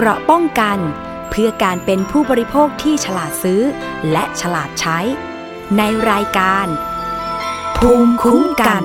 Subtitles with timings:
[0.00, 0.78] เกราะป้องกัน
[1.30, 3.62] เพื่อการเป็นผู้บริโภคที่ฉลาดซื้อ
[4.12, 4.98] และฉลาดใช้
[5.76, 6.66] ในรายการ
[7.78, 8.82] ภูมิคุ้มกัน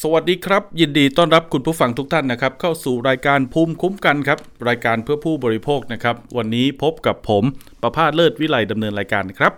[0.00, 4.38] สวัสดีครับ ยินดีต้อนรับคุณผู้ฟังทุกท่านนะครับ เข้าสู่รายการภูมิคุ้มกันครับ
[4.68, 7.44] รายการเพื่อผู้บริโภคนะครับ วันนี้พบกับผม
[7.82, 9.52] ประภาสเลิศวิไลดำเนินรายการครับ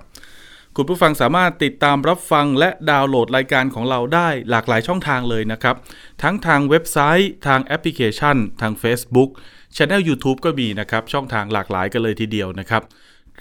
[0.76, 5.76] คุณผู้ฟังสามารถติดตามรับฟังและดาวน์โหลดรายการของเราได้หลากหลายช่องทางเลยนะครับ
[6.22, 9.30] ทั้งทางเว็บไซต์ทางแอปพลิเคชัน ทาง Facebook
[9.76, 12.82] Channel YouTube ก็มีนะครับ ช่องทางหลากหลายกันเลยทีเดียวนะครับ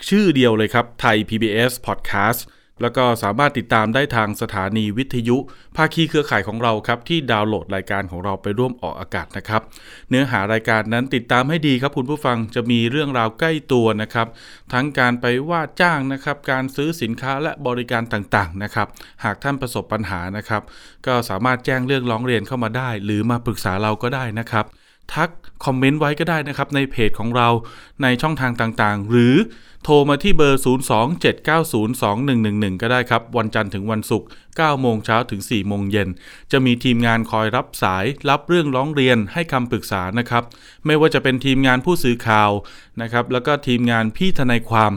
[0.09, 2.39] ชื่อเดียวเลยครับไทย PBS Podcast
[2.81, 5.37] แล้วก็สามารถติดตามได้ทางสถานีวิทยุ
[5.77, 9.61] ภาคีเครือข่ายของเราครับ ที่ดาวน์โหลดรายการของเราไปร่วมออกอากาศนะครับ
[10.09, 14.27] เนื้อหารายการนั้นติดตามให้ดีครับคุณผู้ฟังจะมีเรื่องราวใกล้ตัวนะครับ
[14.73, 18.87] ทั้งการไปว่าจ้างนะครับ การซื้อสินค้าและบริการต่างๆนะครับ
[19.23, 20.61] หากท่านประสบปัญหานะครับ
[21.07, 24.65] ก็สามารถแจ้งเรื่องร้องเรียนเข้ามาได้ หรือมาปรึกษาเราก็ได้นะครับ
[25.13, 25.29] ทัก
[25.65, 27.47] คอมเมนต์ไว้ก็ได้นะครับในเพจของเรา
[28.03, 29.35] ในช่องทางต่างๆ หรือ
[29.83, 30.61] โทรมาที่เบอร์
[31.87, 36.09] 027902111 ก็ได้ครับ วันจันทร์ถึงวันศุกร์9โมงเช้าถึง 4 โมงเย็น
[36.51, 40.43] จะมีทีมงานคอยรับสายรับเรื่องร้องเรียนให้คำปรึกษานะครับ
[40.85, 42.51] ไม่ว่าจะเป็นทีมงานผู้สื่อข่าว
[43.01, 44.91] นะครับ แล้วก็ทีมงานพี่ทนายความ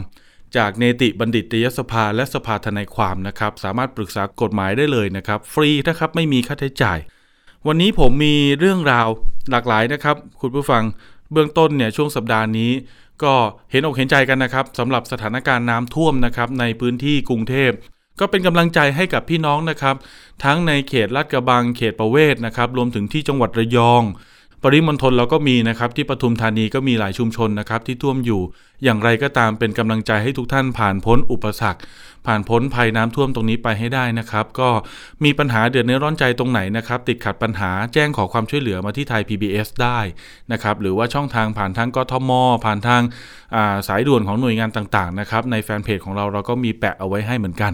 [0.57, 6.99] จากเนติบัณฑิตยสภาและสภาทนายความนะครับ สามารถปรึกษากฎหมายได้เลยนะครับ ฟรีนะครับไม่มีค่าใช้จ่าย
[7.67, 9.07] วันนี้ผมมีเรื่องราว
[9.51, 10.83] หลากหลายนะครับ คุณผู้ฟัง
[11.31, 12.71] เบื้องต้นเนี่ยช่วงสัปดาห์นี้
[13.23, 13.33] ก็
[13.71, 17.71] เห็นอกเห็นใจกันนะครับสำหรับสถานการณ์น้ำท่วมนะครับในพื้นที่กรุงเทพ
[18.19, 19.95] ก็เป็นกำลังใจให้กับพี่น้องนะครับ
[20.43, 24.03] ทั้งในเขตลาดกระบังเขตประเวศนะครับ รวมถึงที่จังหวัดระยอง
[24.63, 28.41] ปริมณฑลเราก็มีนะครับที่ปทุมธานีก็มีหลายชุมชนนะครับที่ท่วมอยู่
[28.83, 31.79] อย่างไรก็ตามเป็นกำลังใจให้ทุกท่านผ่านพ้นอุปสรรค
[32.25, 34.69] ผ่านพ้นภัยน้ำท่วมตรงนี้ไปให้ได้นะครับ ก็
[35.23, 39.99] มีปัญหาเดือดเนื้อร้อนใจตรงไหนนะครับ ติดขัดปัญหาแจ้งขอความช่วยเหลือมาที่ไทย PBS ได้
[40.51, 42.31] นะครับหรือว่าช่องทางผ่านทางกทม
[42.65, 47.73] ผ่านทางาสายด่วนของหน่วยงานต่างๆนะครับในแฟนเพจของเราเราก็มีแปะเอาไว้ให้เหมือนกัน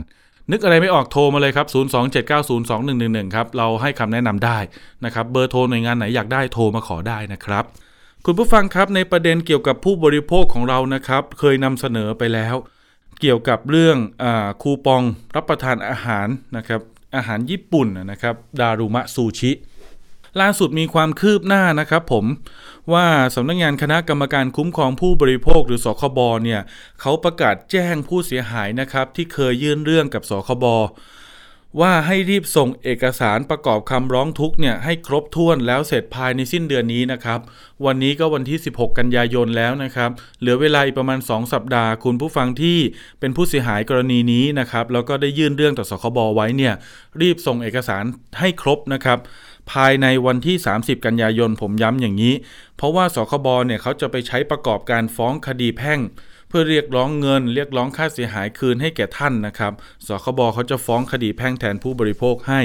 [0.52, 1.68] นึกอะไรไม่ออกโทรมาเลยครับ
[2.50, 4.58] 027902111 ครับ เราให้คำแนะนำได้
[5.06, 7.64] นะครับ เบอร์โทรหน่วยงานไหนอยากได้โทรมาขอได้นะครับ
[8.26, 12.56] คุณผู้ฟังครับในประเด็นเกี่ยวกับผู้บริโภคของเรานะครับ เคยนำเสนอไปแล้ว
[13.22, 14.26] เกี่ยวกับเรื่องอ
[14.62, 15.04] คูปอง
[15.36, 16.28] รับประทานอาหาร
[16.58, 16.82] นะครับ
[17.16, 19.52] อาหารญี่ปุ่นนะครับ ดารุมะซูชิ
[20.42, 22.26] ล่าสุดมีความคืบหน้านะครับผม
[22.94, 26.62] ว่าสำนักงงานคณะกรรมการคุ้มครองผู้บริโภคหรือสคบเนี่ย
[27.02, 30.66] เขาประกาศแจ้งผู้เสียหายนะครับที่เคยยื่นเรื่องกับสคบ
[31.80, 37.40] ว่าให้รีบส่งเอกสารประกอบคำร้องทุกเนี่ยให้ครบถ้วนแล้วเสร็จภายในสิ้นเดือนนี้นะครับ
[37.86, 40.10] วันนี้ก็วันที่ 16 กันยายนแล้วนะครับ
[40.40, 42.78] เหลือเวลาอีกประมาณ 2 สัปดาห์ คุณผู้ฟังที่
[43.20, 46.74] เป็นผู้เสียหายกรณีนี้นะครับ แล้วก็ได้ยื่นเรื่องต่อสคบไว้เนี่ย
[47.22, 48.04] รีบส่งเอกสาร
[48.40, 49.18] ให้ครบนะครับ
[49.72, 52.34] ภายในวันที่ 30 กันยายนผมย้ำอย่างนี้
[52.78, 56.00] เพราะว่าสคบเนี่ยเขาจะไปใช้ประกอบการฟ้องคดีแพ่ง
[56.50, 59.74] เพื่อเรียกร้องเงิน เรียกร้องค่าเสียหายคืนให้แก่ท่านนะครับ
[60.08, 62.62] สคบเขาจะฟ้องคดีแพ่งแทนผู้บริโภคให้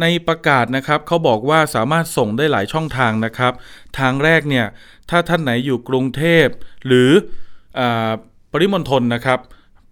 [0.00, 3.52] ในประกาศนะครับเขาบอกว่าสามารถส่งได้หลายช่องทางนะครับ
[3.98, 4.66] ทางแรกเนี่ย
[5.10, 6.46] ถ้าท่านไหนอยู่กรุงเทพ
[6.86, 7.10] หรือ
[7.78, 7.80] อ
[8.52, 9.40] ปริมณฑลนะครับ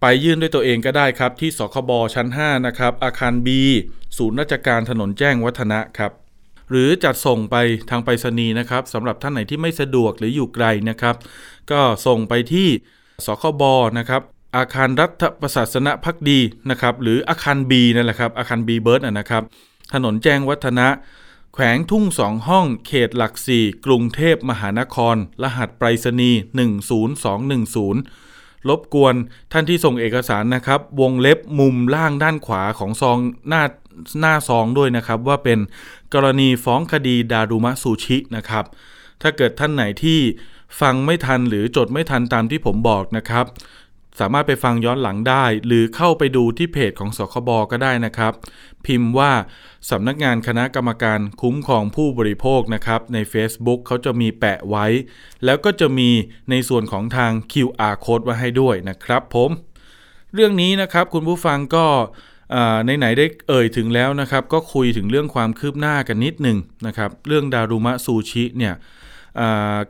[0.01, 3.47] ไปยื่นด้วยตัวเองก็ได้ครับ ที่สคบชั้น 5 นะครับ อาคาร B
[4.17, 6.11] ศูนย์ราชการถนนแจ้งวัฒนะครับ
[6.69, 7.55] หรือจัดส่งไป
[7.89, 11.15] ทางไปรษณีย์นะครับสำหรับท่านไหนที่ไม่สะดวกหรืออยู่ไกลนะครับ
[11.71, 12.69] ก็ส่งไปที่
[13.25, 13.63] สคบ
[13.97, 14.21] นะครับ
[14.55, 16.39] อาคารรัฐประศาสนพักดี
[16.69, 19.43] นะครับหรืออาคาร B นั่นแหละครับอาคาร B เบิร์ดนะครับ
[19.93, 20.87] ถนนแจ้งวัฒนะ
[21.53, 26.39] แขวงทุ่งสองห้องเขตหลักสี่กรุงเทพมหานคร รหัสไปรษณีย์
[27.73, 29.15] 10210 รบกวน
[29.51, 33.17] ท่านที่ส่งเอกสารนะครับ วงเล็บมุมล่างด้านขวาของซอง
[33.47, 33.63] หน้า
[34.19, 35.59] หน้าซองด้วยนะครับ ว่าเป็น
[36.13, 38.65] กรณีฟ้องคดีดารุมะซูชินะครับ
[39.21, 40.19] ถ้าเกิดท่านไหนที่
[40.81, 43.45] ฟังไม่ทันหรือจดไม่ทันตามที่ผมบอกนะครับ
[44.19, 48.33] สามารถไปฟังย้อนหลังได้ หรือเข้าไปดูที่เพจของสคบก็ได้นะครับ
[48.85, 49.31] พิมพ์ว่า
[49.89, 54.85] สำนักงานคณะกรรมการคุ้มครองผู้บริโภคนะครับ ใน Facebook เขาจะมีแปะไว้
[55.45, 56.09] แล้วก็จะมี
[56.49, 59.49] ในส่วนของทาง QR code ไว้ให้ด้วยนะครับผม
[60.33, 61.85] เรื่องนี้นะครับคุณผู้ฟังก็
[62.85, 66.57] ในไหนๆได้เอ่ยถึงแล้วนะครับ ก็คุยถึงเรื่องความคืบหน้ากันนิดหนึ่ง
[66.87, 68.73] นะครับ เรื่องดารุมะซูชิเนี่ย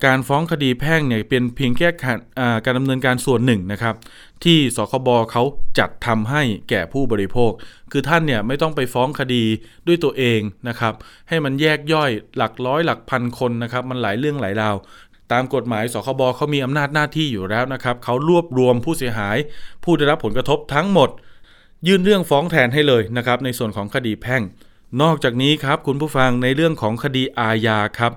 [0.05, 3.95] การฟ้องคดีแพ่งเนี่ยเป็นเพียงแค่การอ่าการดำเนินการส่วนหนึ่งนะครับ
[4.43, 5.43] ที่สคบเขา
[5.79, 7.51] จัดทำให้แก่ผู้บริโภค
[7.91, 9.43] คือท่านเนี่ยไม่ต้องไปฟ้องคดี
[9.87, 10.93] ด้วยตัวเองนะครับ
[11.29, 14.75] ให้มันแยกย่อยหลักร้อยหลักพันคนนะครับ มันหลายเรื่องหลายราว
[15.31, 19.37] ตามกฎหมายสคบเขามีอำนาจหน้าที่อยู่แล้วนะครับเขารวบรวมผู้เสียหาย
[19.83, 21.09] ผู้ได้รับผลกระทบทั้งหมด
[21.87, 24.43] ยื่นเรื่องฟ้องแทนให้เลยนะครับ ในส่วนของคดีแพ่ง
[25.01, 28.11] นอกจากนี้ครับคุณผู้ฟังในเรื่องของคดีอาญาครับ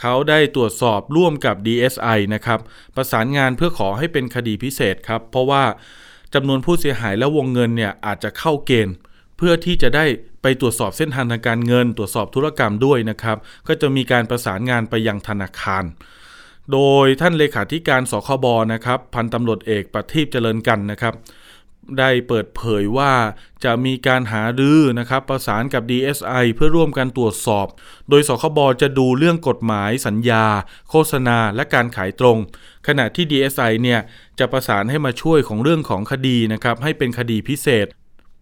[0.00, 2.60] เขาได้ตรวจสอบร่วมกับ DSI นะครับ
[2.96, 5.64] ประสานงานเพื่อขอให้เป็นคดีพิเศษครับ เพราะว่า
[6.34, 8.94] จำนวนผู้เสียหายและวงเงินเนี่ยอาจจะเข้าเกณฑ์
[9.36, 10.04] เพื่อที่จะได้
[10.42, 13.36] ไปตรวจสอบเส้นทางทางการเงิน ตรวจสอบธุรกรรมด้วยนะครับ
[13.68, 15.84] ก็จะมีการประสานงานไปยังธนาคาร
[16.72, 21.14] โดยท่านเลขาธิการสคบนะครับ พันตำรวจเอกประทีปเจริญกันนะครับ
[21.98, 23.12] ได้เปิดเผยว่า
[23.64, 27.66] จะมีการหารือนะครับประสานกับ DSI เพื่อร่วมกันตรวจสอบ
[28.10, 30.44] โดยสคบจะดูเรื่องกฎหมาย สัญญา
[30.90, 32.38] โฆษณา และการขายตรง
[32.86, 34.00] ขณะที่ DSI เนี่ย
[34.38, 37.86] จะประสานให้มาช่วยของเรื่องของคดีนะครับให้เป็นคดีพิเศษ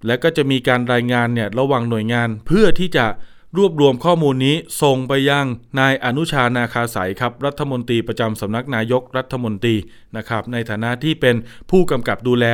[0.06, 3.06] และก็จะมีการรายงานเนี่ยระหว่างหน่วยงานเพื่อที่จะ
[3.56, 5.46] รวบรวมข้อมูลนี้ส่งไปยัง
[5.80, 9.74] นายอนุชานาคาสายครับรัฐมนตรีประจำสำนักนายกรัฐมนตรี
[10.16, 11.36] นะครับในฐานะที่เป็น
[11.70, 12.46] ผู้กำกับดูแล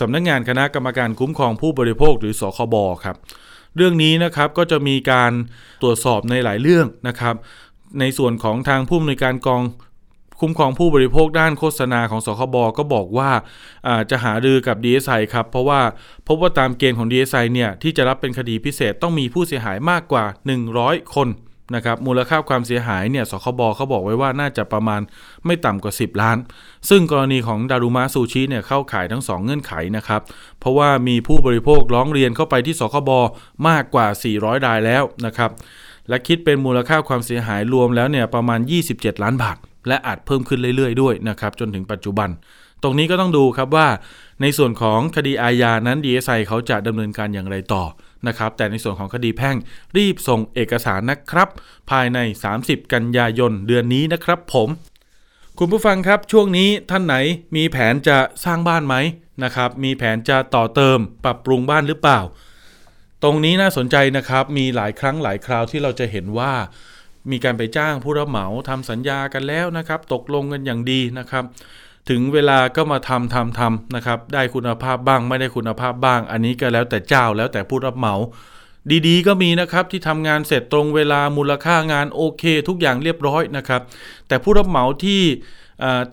[0.00, 2.74] สำนักงานคณะกรรมการคุ้มครองผู้บริโภคหรือสคบ
[3.04, 3.16] ครับ
[3.76, 5.32] เรื่องนี้นะครับก็จะมีการ
[5.82, 7.34] ตรวจสอบในหลายเรื่องนะครับ
[8.00, 9.62] ในส่วนของทางผู้อำนวยการกอง
[10.40, 13.30] คุ้มครองผู้บริโภคด้านโฆษณาของสคบก็บอกว่า
[14.10, 15.80] จะหารือกับ DSI ครับ เพราะว่า
[16.28, 20.24] พบว่าตามเกณฑ์ของ DSI เนี่ยที่จะรับเป็นคดีพิเศษต้องมีผู้เสียหายมากกว่า
[20.70, 21.28] 100 คน
[21.74, 25.00] นะครับมูลค่าความเสียหายเนี่ยสคบเขาบอกไว้ว่าน่าจะประมาณ
[25.46, 26.38] ไม่ต่ำกว่า 10 ล้าน
[26.88, 30.20] ซึ่งกรณีของดารุมะซูชิเนี่ยเข้าขายทั้ง 2 เงื่อนไขนะครับ
[30.60, 33.10] เพราะว่ามีผู้บริโภคร้องเรียนเข้าไปที่สคบ
[33.68, 35.50] มากกว่า 400รายแล้วนะครับ
[36.08, 38.60] และคิดเป็นมูลค่าความเสียหายรวมแล้วเนี่ยประมาณ
[38.92, 39.56] 27 ล้านบาท
[39.88, 42.28] และอาจเพิ่มขึ้นเรื่อยๆด้วยนะครับจนถึงปัจจุบัน
[42.82, 43.88] ตรงนี้ก็ต้องดูครับว่า
[44.42, 47.84] ในส่วนของคดีอาญานั้น DSI เขาจะดำเนินการอย่างไรต่อ
[48.26, 49.56] นะครับแต่ในส่วนของคดีแพ่ง
[49.96, 51.48] รีบส่งเอกสารนะครับ
[51.90, 52.18] ภายใน
[52.56, 54.68] 30 กันยายนเดือนนี้นะครับผม
[55.58, 57.16] คุณผู้ฟังครับช่วงนี้ท่านไหน
[57.56, 58.94] มีแผนจะสร้างบ้านไหม
[59.44, 62.20] นะครับมีแผนจะต่อเติมปรับปรุงบ้านหรือเปล่า
[63.22, 66.52] ตรงนี้น่าสนใจนะครับมีหลายครั้งหลายคราวที่เราจะเห็นว่า
[67.30, 71.44] มีการไปจ้างผู้รับเหมาทำสัญญากันแล้วนะครับ ตกลงกันอย่างดีนะครับ
[72.10, 78.14] ถึงเวลาก็มาทำทำทำนะครับ ได้คุณภาพบ้างไม่ได้คุณภาพบ้าง อันนี้ก็แล้วแต่เจ้าแล้วแต่ผู้รับเหมา
[79.06, 83.82] ดีๆ ก็มีนะครับที่ทำงานเสร็จตรงเวลามูลค่างานโอเค ทุกอย่างเรียบร้อยนะครับ
[84.28, 85.22] แต่ผู้รับเหมาที่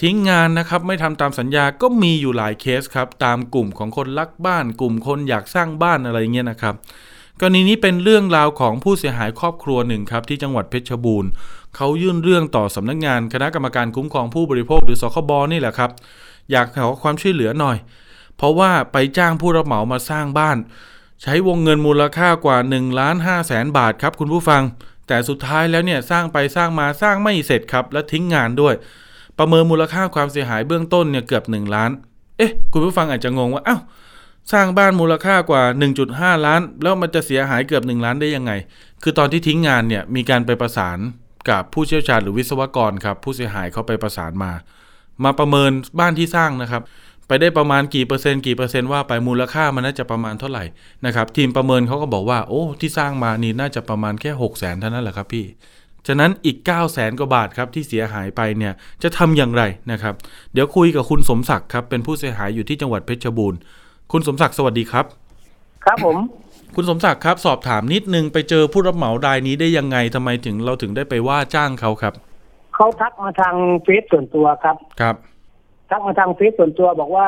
[0.02, 6.76] ทิ้งงานนะครับไม่ทำตามสัญญาก็มีอยู่หลายเคสครับ ตามกลุ่มของคนรักบ้าน กลุ่มคนอยากสร้างบ้านอะไรเงี้ยนะครับ
[7.40, 11.30] กรณีนี้เป็นเรื่องราวของผู้เสียหายครอบครัวหนึ่งครับที่จังหวัดเพชรบูรณ์
[11.76, 15.92] เขายื่นเรื่องต่อสำนักงานคณะกรรมการคุ้มครองผู้บริโภคหรือสคบนี่แหละครับ
[16.52, 17.78] อยากขอความช่วยเหลือหน่อย
[18.38, 20.58] เพราะว่าไปจ้างผู้รับเหมามาสร้างบ้าน
[21.22, 24.62] ใช้วงเงินมูลค่ากว่า1ล้าน5แสนบาทครับคุณผู้ฟัง
[25.08, 28.74] แต่สุดท้ายแล้วเนี่ยสร้างไปสร้างมาสร้างไม่เสร็จครับ และทิ้งงานด้วย
[29.38, 31.92] ประเมินมูลค่าความเสียหายเบื้องต้นเนี่ยเกือบ 1 ล้าน
[32.38, 33.82] เอ๊ะ คุณผู้ฟังอาจจะงงว่าอ้าว
[34.54, 35.64] สร้างบ้านมูลค่ากว่า
[36.04, 38.52] 1.5 ล้าน แล้วมันจะเสียหายเกือบ 1 ล้านได้ยังไง
[39.04, 41.00] คือตอนที่ทิ้งงานเนี่ยมีการไปประสาน
[41.50, 44.52] กับผู้เชี่ยวชาญหรือวิศวกรครับ ผู้เสียหายเขาไปประสานมา
[45.24, 46.84] มาประเมินบ้านที่สร้างนะครับ
[47.28, 50.64] ไปได้ประมาณกี่เปอร์เซ็นต์กี่เปอร์เซ็นต์ว่าไปมูลค่ามันน่าจะประมาณเท่าไหร่
[51.06, 55.46] นะครับทีมประเมินเขาก็บอกว่าโอ้ที่สร้างมานี่น่าจะประมาณแค่ 6 0แสนเท่านั้นแหละครับพี่
[56.08, 58.74] ฉะนั้นอีก 9 0 0แสนกว่าบาทครับที่เสียหายไปเนี่ย
[59.04, 60.14] จะทำอย่างไรนะครับ
[60.54, 63.60] เดี๋ยวคุยกับคุณสมศักดิ์ครับเป็นผู้เสียหายอยู่ที่จังหวัดเพชรบูรณ์
[64.12, 65.06] คุณสมศักดิ์สวัสดีครับ
[65.86, 66.18] ครับผม
[66.76, 72.14] คุณสมศักดิ์ครับ สอบถามนิดนึงไปเจอผู้รับเหมารายนี้ได้ยังไงทำไมถึงเราถึงได้ไปว่าจ้างเขาครับ
[72.76, 75.16] เขาทักมาทางเฟซส่วนตัวครับครับ
[75.90, 77.28] ทักมาทางเฟซส่วนตัวบอกว่า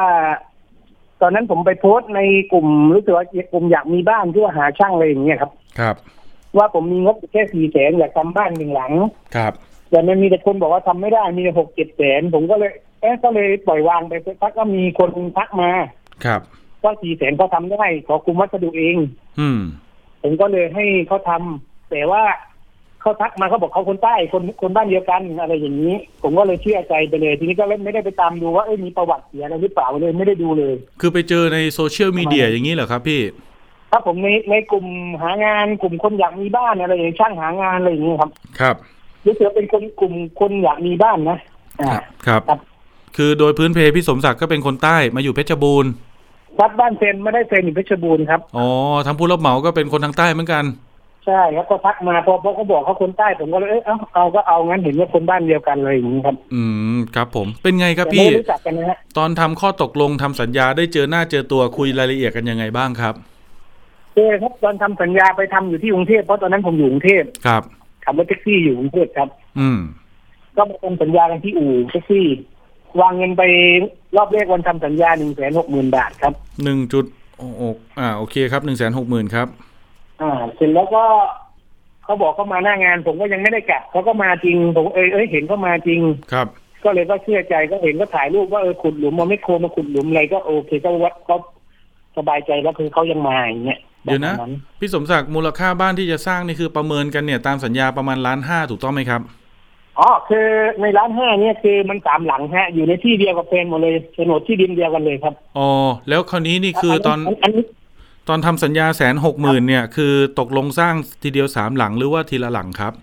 [1.21, 2.21] ตอนนั้นผมไปโพสต์ใน
[2.51, 5.95] กลุ่มรู้สึกว่ากลุ่มอยากมีบ้านที่ว่าหาช่างอะไรอย่างเงี้ยครับ ครับ
[6.57, 8.93] ว่าผมมีงบแค่สี่แสนอยากทำบ้านหนึ่งหลัง
[9.35, 9.53] ครับ
[9.89, 12.71] แต่มันมีแต่คนบอกว่าทำไม่ได้มีแต่หกเจ็ดแสนผมก็เลย
[13.01, 15.71] เอ๊ะก็เลยปล่อยวางไปสักพักก็มีคนทักมา
[16.25, 16.41] ครับ
[16.83, 18.95] ว่าสี่แสนเขาทำได้ขอคุมวัสดุเอง
[19.39, 19.59] อืม
[20.23, 22.23] ผมก็เลยให้เขาทำแต่ว่า
[23.01, 33.21] เขาทักมาเขาบอกเขาคนใต้คนคนบ้านเดียวกันอะไรอย่างนี้ ผมก็เลยเชื่อใจไปเลย ทีนี้ก็ไม่ได้ไปตามดูว่าเอ้ยมีประวัติเสียอะไรหรือเปล่าเลยไม่ได้ดูเลย คือไปเจอในโซเชียลมีเดียอย่างนี้เหรอครับพี่
[33.91, 34.85] ถ้าผมในในกลุ่ม
[35.21, 38.75] หางานกลุ่มคนอยากมีบ้านอะไรอย่างช่างหางานอะไรอย่างนี้ครับ ครับ
[39.25, 41.37] รู้สึกว่าเป็นคนกลุ่มคนอยากมีบ้านนะ
[41.81, 41.93] อ่า
[42.27, 42.59] ครับครับ
[43.17, 45.91] คือโดยพื้นเพพี่สมศักดิ์ก็เป็นคนใต้มาอยู่เพชรบูรณ์
[46.59, 48.67] วัดบ้านเซนไม่ได้เซนอยู่เพชรบูรณ์ครับอ๋อ
[49.05, 50.65] ทั้งผู้รับเหมาก็เป็นคนทางใต้เหมือนกัน
[51.25, 56.61] ใช่ครับก็ทักมาพอพอเขาบอกเขาคนใต้ผมก็เลยเอ้ยเอาเอาก็เอางั้นเห็นว่าคนบ้านเดียวกันเลยอย่างนี้ครับ อื
[56.95, 63.13] มครับผมเป็นไงครับแต่พี่ไม่รู้จักกันนะฮะ ตอนทำข้อตกลงทำสัญญาได้เจอหน้าเจอตัวคุยรายละเอียดกันยังไงบ้างครับ
[64.15, 67.63] เจอครับตอนทำสัญญาไปทำอยู่ที่กรุงเทพเพราะตอนนั้นผมอยู่กรุงเทพครับ
[68.03, 69.29] ขับรถแท็กซี่อยู่กรุงเทพครับ
[69.59, 69.79] อืม
[70.55, 72.25] ก็มาทำสัญญากันที่อู่แท็กซี่
[73.01, 73.43] วางเงินไป
[74.17, 77.05] รอบแรกวันทำสัญญาหนึ่งแสนหกหมื่นบาทครับหนึ่งจุด
[77.37, 77.47] โอ้
[77.99, 79.47] อ่าโอเคครับหนึ่งแสนหกหมื่นครับ
[80.21, 81.03] อ่า เสร็จแล้วก็
[82.03, 85.99] เขาบอกเขามาหน้างาน ผมก็ยังไม่ได้กลับเขาก็มาจริง ผมเอยเอ้ยเห็นเขามาจริง
[86.33, 86.47] ครับ
[86.83, 91.35] ก็เลยก็เชื่อใจก็เห็นก็ถ่ายรูปว่าเออขุดหลุมมาไม่โครมาขุดหลุมอะไรก็โอเคก็วัดก็
[92.17, 99.21] สบายใจแล้วคือเขายังมาอย่างเงี้ยเดี๋ยวนะประมาณพี่สมศักดิ์มูลค่าบ้านที่จะสร้างนี่คือประเมินกันเนี่ยตามสัญญาประมาณล้านห้าถูกต้องไหมครับ
[99.99, 100.47] อ๋อคือ
[100.81, 105.69] ในร้านห้าเนี่ยคือมันสามหลังฮะ อยู่ในที่เดียวกับเพนหมดเลยโฉนดที่ดินเดียวกันเลยครับอ๋อ
[106.09, 107.63] แล้วคราวนี้นี่คือตอนอันนี้
[108.29, 112.93] ตอนทำสัญญาแสนหกหมื่นเนี่ย คือตกลงสร้างทีเดียวสามหลังหรือว่าทีละหลังครับ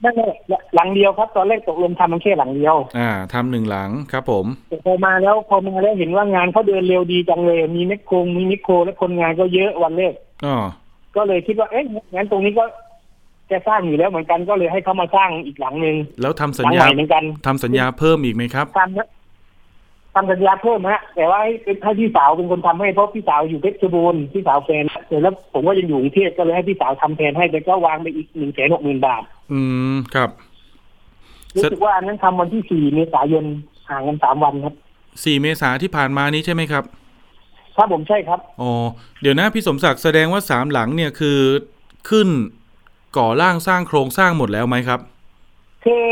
[0.00, 0.26] ไม่ไม่
[0.74, 10.14] หลังเดียวครับ ตอนแรกตกลงทำมันแค่หลังเดียว อ่าทำหนึ่งหลังครับผมแต่พอมาแล้วพอมาแล้วเห็นว่างานเขาเดินเร็วดีจังเลย มีแมคโครมีมิโครและคนงานก็เยอะวันแรก
[10.44, 10.56] อ๋อ
[11.16, 12.64] ก็เลยคิดว่าเอ๊ะงั้นตรงนี้ก็
[13.50, 19.08] จะสร้างอยู่แล้วเหมือนกันก็เลยให้เขามาสร้างอีกหลังหนึ่งแล้วทำหสัญลังญาใหม่เหมือนกันทำสัญญาเพิ่มอีกไหมครับทำนะ
[20.14, 29.22] ทำสัญญาเพิ่มฮะแต่ว่าให้เป็นให้พี่สาวเป็นคนทำให้เพราะพี่สาวอยู่เพชรบูรณ์พี่สาวแฟนเสร็จแล้วผมก็ยังอยู่กรุงเทพก็เลยให้พี่สาวทำแทนให้แต่ก็วางไปอีกหนึ่งแสนหกหมื่นบาท
[29.52, 29.60] อื
[29.94, 30.30] มครับ
[31.54, 33.44] รู้สึกว่าอันนั้นทำวันที่สี่เมษายน
[33.90, 34.74] ห่างกันสามวันครับ
[35.24, 36.84] สี่เมษาที่ผ่านมานี้ใช่ไหมครับ
[37.76, 38.72] ถ้าผมใช่ครับอ๋อ
[39.20, 41.38] เดี๋ยวนะพี่สมศักดิ์แสดงว่าสามหลังเนี่ยคือ
[42.10, 42.28] ขึ้น
[43.18, 45.00] ก่อร่างสร้างโครงสร้างหมดแล้วไหมครับ
[45.84, 46.06] คือ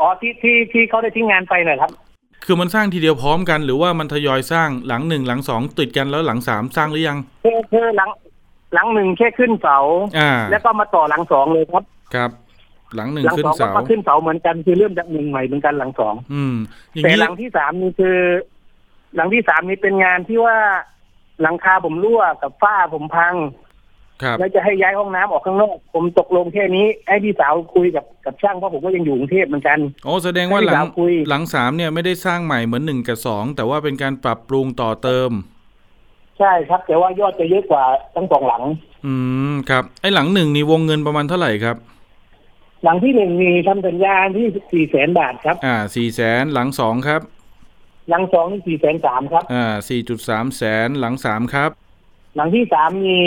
[0.00, 1.90] อ๋อที่ที่ที่เขาได้ทิ้งงานไปเลยครับ
[2.46, 8.10] คือมันสร้างทีเดียวพร้อมกัน หรือว่ามันทยอยสร้างหลังหนึ่งหลังสองติดกันแล้วหลังสามสร้างหรือยังคือคือหลัง
[8.74, 9.78] หลังหนึ่งแค่ขึ้นเสา
[10.18, 11.84] อ่าแล้วก็มาต่อหลังสองเลยครับ
[12.14, 12.30] ครับ
[12.94, 16.54] หลังหนึ่งหลังขึ้นสองก็เสามาขึ้นเสาเหมือนกันคือเริ่มจากหนึ่งใหม่เหมือนกันหลังสองอืม
[16.92, 18.18] อย่างแต่นี้หลังที่สามนี่คือ
[19.16, 20.58] หลังที่สามนี่เป็นงานที่ว่า
[21.42, 23.71] หลังคาผมรั่วกับฝ้าผมพังครับ
[24.38, 35.30] แล้วจะให้ย้ายห้องน้ำออกข้างนอกผมตกลงแค่นี้ให้พี่สาวคุยกับกับช่างเพราะผมก็ยังอยู่กรุงเทพเหมือนกันโอ้แสดงว่าหลังให้พี่สาวคุยหลังสามเนี่ยไม่ได้สร้างใหม่เหมือนหนึ่งกับสองแต่ว่าเป็นการปรับปรุงต่อเติม
[36.38, 38.62] ใช่ครับ แต่ว่ายอดจะเยอะกว่าทั้งสองหลัง
[39.06, 39.14] อื
[39.52, 41.76] มครับไอ้หลังหนึ่งนี่วงเงินประมาณเท่าไหร่ครับ
[42.84, 47.20] หลังที่หนึ่งมีทำสัญญาที่สี่แสนบาทครับ อ่าสี่แสนหลังสองครับ
[48.10, 51.70] หลังสองนี่สี่แสนสามครับ อ่าสี่จุดสามแสนหลังสามครับ
[52.36, 53.20] หลังที่สามมี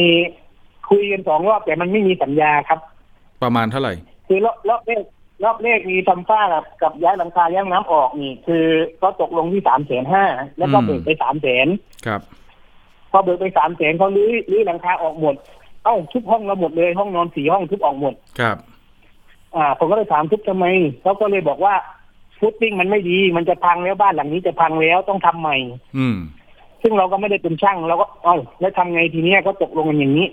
[0.89, 2.79] คุยกันสองรอบแต่มันไม่มีสัญญาครับ
[3.43, 3.93] ประมาณเท่าไหร่
[4.27, 5.03] คือรอบรอบแรก
[5.43, 8.65] รอบแรกมีทำฝ้ากับกับย้ายหลังคาย้ายน้ำออกนี่ คือ
[9.01, 10.25] ก็ตกลงที่สามแสนห้า
[10.57, 11.67] แล้วก็อืมเบิกไปสามแสน
[12.05, 12.21] ครับ
[13.11, 15.35] พอเบิกไปสามแสนเขาลื้อลื้อหลังคาออกหมด
[15.83, 18.57] เอ้าทุบห้องเราหมดเลยห้องนอนสี่ห้องทุบออกหมดครับ
[19.55, 20.65] อ่า ผมก็เลยถามทุบทำไม
[21.01, 21.75] เขาก็เลยบอกว่า
[22.39, 25.55] footing มันไม่ดี มันจะพังแล้วบ้านหลังนี้จะพังแล้วต้องทำใหม่
[25.97, 26.17] อืม
[26.81, 30.27] ซึ่งเราก็ไม่ได้เป็นช่างเราก็เอ้าแล้วทำไงทีเนี้ยก็ตกลงกันอย่างนี้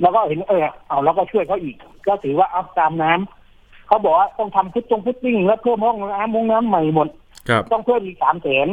[0.00, 1.76] เราก็เห็นเออเอาเราก็ช่วยเขาอีก
[2.06, 7.08] ก็ถือว่าเอาตามน้ำเขาบอกว่าต้องทำฟุตตรง footing แล้วเพิ่มห้องน้ำห้องน้ำใหม่หมด
[7.48, 8.68] ครับต้องเพิ่มอีกสามแสน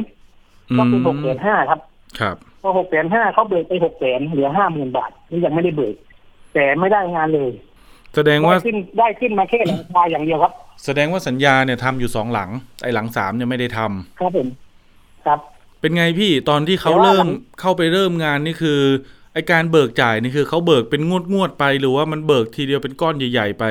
[0.77, 1.79] ก็เป็นหกแสนห้าครับ
[2.20, 5.96] ครับพอหกแสนห้าเขาเบิกไปหกแสนเหลือห้าหมื่นบาทนี่ยังไม่ได้เบิก
[6.53, 7.51] แต่ไม่ได้งานเลย
[8.15, 10.53] แสดงว่าได้ขึ้นได้ขึ้นมาแค่หลังคาอย่างเดียวครับ
[10.86, 12.50] แสดงว่าสัญญาเนี่ยทำอยู่สองหลัง
[12.84, 14.48] ไอ้หลังสามเนี่ยไม่ได้ทำครับผม
[15.25, 15.39] ครับ
[15.82, 18.79] เป็นไงพี่ตอนที่เขาแต่ว่าเริ่มหลังเข้าไปเริ่มงานนี่คือ
[19.35, 23.65] ไอการเบิกจ่ายนี่คือเขาเบิกเป็นงวดงวดๆไปหรือว่ามันเบิกทีเดียวเป็นก้อนใหญ่ๆไป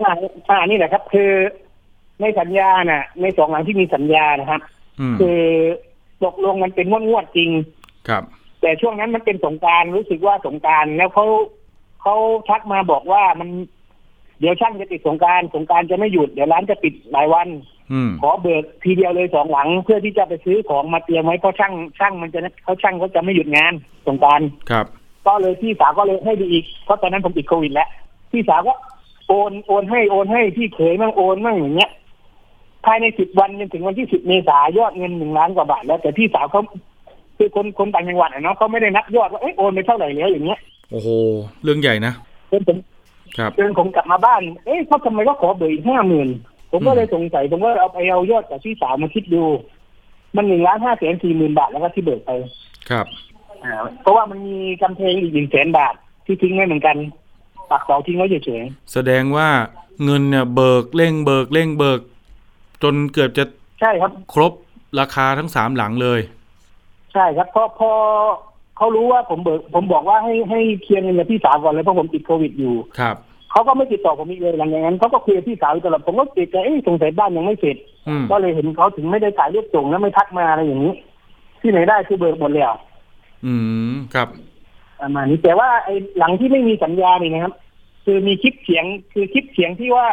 [0.00, 0.12] อ่า
[0.48, 1.30] อ่านี่แหละครับ คือ
[2.20, 4.60] ในสัญญาน่ะ ในสองหลังที่มีสัญญานะครับ
[5.00, 5.40] อืมคือ
[6.24, 7.50] ตกลงมันเป็นงวดงวดๆจริง
[8.08, 8.22] ครับ
[8.60, 11.26] แต่ช่วงนั้นมันเป็นสงกรารรู้สึกว่าสงกรารแล้วเขา
[12.02, 12.14] เขา
[12.48, 13.48] ทักมาบอกว่ามัน
[14.40, 17.73] เดี๋ยวช่างจะติดสงกรารสงกรารจะไม่หยุดเดี๋ยวร้านจะปิดหลายวันอืม
[18.22, 23.72] ขอเบิกทีเดียวเลยสองหลัง เพื่อที่จะไปซื้อของมาเตรียมไว้เพราะช่างช่างมันจะเขาช่างเขาจะไม่หยุดงาน
[24.06, 24.86] สงกรารครับ
[25.26, 27.88] ก็เลยพี่สาวก็เลยให้ดูอีกเพราะตอนนั้นผมติดโควิดแล้ว
[28.32, 28.74] พี่สาวก็
[29.28, 31.90] โอนโอนให้โอนให้พี่เขยมั่งโอนมั่งอย่างเงี้ย
[32.84, 36.62] ภายในสิบวันจนถึงวันที่สิบเมษายอดเงินหนึ่งล้านกว่าบาทแล้วแต่พี่สาวเขา
[37.38, 40.58] คือคนคนต่างจังหวัดอะเนาะเขาไม่ได้นับยอดว่าเอ้ยโอนไปเท่าไหร่แล้วอย่างเงี้ย
[40.90, 41.08] โอ้โห
[41.62, 42.12] เรื่องใหญ่นะ
[42.50, 42.76] จนผม
[43.38, 46.28] ครับจนผมกลับมาบ้าน เอ๊ะเขาทำไมก็ขอเบิกอีกห้าหมื่น
[46.76, 49.42] ผมก็เลยสงสัยผมก็เอาไปเอายอดจากพี่สาวมาคิดดู
[50.36, 52.30] มันหนึ่งล้านห้าแสนสี่หมื่นบาทแล้วก็ที่เบิกไป
[52.90, 53.06] ครับ
[53.64, 55.94] อ่าเพราะว่ามันมีกำแพงอีกหนึ่งแสนบาท
[56.26, 56.96] ที่ทิ้งไว้เหมือนกัน
[57.70, 58.62] ปักเสาทิ้งไว้เฉย
[58.92, 59.48] แสดงว่า
[60.04, 62.00] เงินเนี่ยเบิกเร่งเบิกเร่งเบิก
[62.82, 64.52] จนเกือบจะๆใช่ครับ ครบ
[65.00, 66.20] ราคาทั้งสามหลังเลย
[67.12, 67.90] ใช่ครับเพราะพอ
[68.76, 73.16] เขารู้ว่าผมเบิก ผมบอกว่าให้ให้เคลียร์เงินกับพี่สาวก่อนเลยเพราะผมติดโควิดอยู่ครับ
[73.54, 77.76] เขาก็ไม่ติดต่อผมอีกเลยหลังจากนั้นเขาก็คุยกับพี่สาวอยู่ตลอดผมก็ติดใจเอ้ยสงสัยบ้านยังไม่เสร็จ
[78.08, 80.94] อืมก็เลยเห็นเขาถึงไม่ได้ถ่ายรูปส่งแล้วไม่ทักมาอะไรอย่างนี้
[81.60, 82.72] ที่ไหนได้คือเบิกหมดแล้ว
[83.46, 83.54] อื
[83.92, 84.28] มครับ
[85.00, 87.54] ประมาณนี้แต่ว่าไอ้หลังที่ไม่มีสัญญานี่นะครับ
[88.04, 90.06] คือมีคลิปเสียงคือคลิปเสียงที่ว่า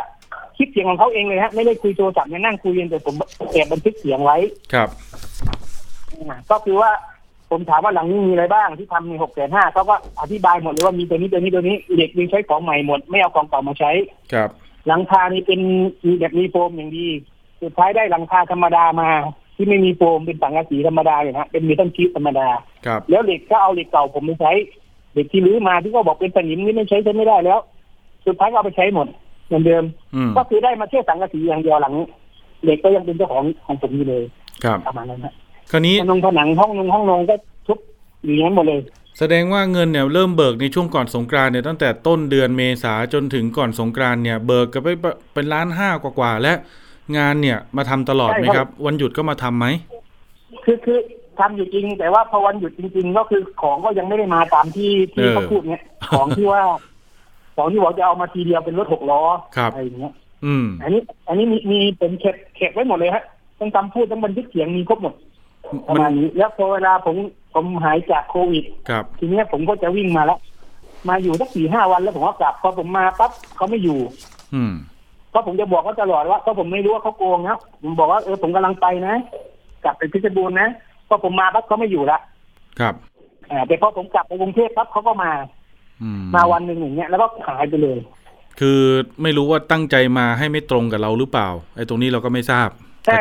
[0.57, 3.15] คลิปเสียงของเขาเองเลยฮะไม่ได้คุยโทรศัพท์ไม่นั่งคุยกันแต่ผม
[3.51, 4.38] แอบบันทึกเสียงไว้
[4.74, 4.89] ครับ
[6.29, 6.91] อ่าก็คือว่า
[7.51, 13.91] ผมถามว่าหลังนี้มีอะไรบ้างที่ทำในหกแสนห้าเขาก็อธิบายหมดเลยว่ามีตัวนี้ตัวนี้ตัวนี้เด็กมีใช้ของใหม่หมด ไม่เอาของเก่ามาใช้
[14.34, 14.50] ครับ
[14.88, 15.60] หลังคานี่เป็น
[16.05, 17.08] มีแบบมีโฟมอย่างดี
[17.62, 19.10] สุดท้ายได้หลังคาธรรมดามา
[19.55, 22.48] ที่ไม่มีโฟมเป็นสังกะสีธรรมดาเลยนะเป็นมีต้นชีสธรรมดา
[22.86, 24.51] ครับ แล้วเหล็กก็เอาเหล็กเก่าผมไปใช้
[25.13, 27.60] เหล็กที่รื้อมาที่ก็บอกเป็นสนิมนี่ไม่ใช้ใช้ไม่ได้แล้ว
[28.25, 29.08] สุดท้ายก็เอาไปใช้หมด
[29.48, 29.84] เหมือนเดิม
[30.15, 31.93] อืมก็คือได้มาแค่สังกะสีอย่างเดียวหลัง
[32.63, 34.24] เหล็กก็ยังเป็นเจ้าของของผมอยู่เลย
[34.63, 35.34] ครับประมาณนั้นนะ
[35.71, 37.35] คราวนี้ผนงผนังห้องนงห้องนงก็
[37.67, 37.79] ทุบ
[38.23, 38.79] อยู่อย่างนั้นหมดเลย
[39.19, 44.89] แสดงว่าเงินเนี่ยเริ่มเบิกในช่วงก่อนสงกรานต์เนี่ยตั้งแต่ต้นเดือนเมษาจนถึงก่อนสงกรานต์เนี่ย เบิกกันไป
[45.33, 46.53] เป็นล้านห้ากว่าๆและ
[47.17, 49.67] งานเนี่ยมาทำตลอดไหมครับ วันหยุดก็มาทำไหม
[50.65, 50.99] คือคือ
[51.39, 55.83] ทำอยู่จริง แต่ว่าพอวันหยุดจริง ๆ ก็คือของก็ยังไม่ได้มาตามที่ที่เขาพูดเนี่ย
[56.17, 56.61] ของที่ว่า
[57.55, 59.21] ของที่บอกจะเอามาทีเดียวเป็นรถหกล้อ
[59.57, 60.13] ครับอะไรอย่างเงี้ย
[60.45, 63.23] อืม อันนี้ อันนี้มีมีเป็นเข็บเข็บไว้หมดเลยฮะ
[63.59, 65.13] ต้องจำพูดต้องบันทึกเสียงมีครบหมด
[65.87, 67.15] ประมันมาณนี้แล้วพอเวลาผม
[67.53, 70.39] ผมหายจากโควิดครับทีเนี้ยผมก็จะวิ่งมาแล้ว
[71.09, 73.99] มาอยู่สักสี่ห้าวันแล้วผมก็กลับพอผมมาปั๊บเขาไม่อยู่
[74.55, 74.73] อืม
[75.33, 79.15] ก็ผมจะบอกเขาตลอดว่าก็ผมไม่รู้ว่าเขาโกงนะผมบอกว่าเออผมกำลังไปนะ
[79.83, 80.67] กลับไปเพชรบูรณ์นะ
[81.07, 82.19] พอผมมาปั๊บเขาไม่อยู่ละ
[82.79, 82.95] ครับ
[83.51, 85.31] อ่าแต่พอผมกลับไปกรุงเทพปั๊บเขาก็มา
[86.01, 87.97] อืมมาวันหนึ่งอย่างเงี้ยแล้วก็หายไปเลย
[88.59, 88.79] คือ
[89.21, 92.69] ไม่รู้ว่าตั้งใจมาให้ไม่ตรงกับเราหรือเปล่าไอ้ตรงนี้เราก็ไม่ทราบ
[93.05, 93.20] ใช่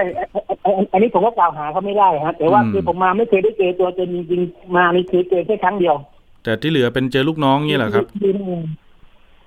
[0.64, 5.96] อันอันอันนี้ผมก็กล่าวหาเขาไม่ได้ฮะแต่ว่าอืมคือผมมาไม่เคยได้เจอตัวจริงจริงๆมานี่คือเจอแค่ครั้งเดียว
[6.44, 8.06] แต่ที่เหลือเป็นเจอลูกน้องนี่แหละครับ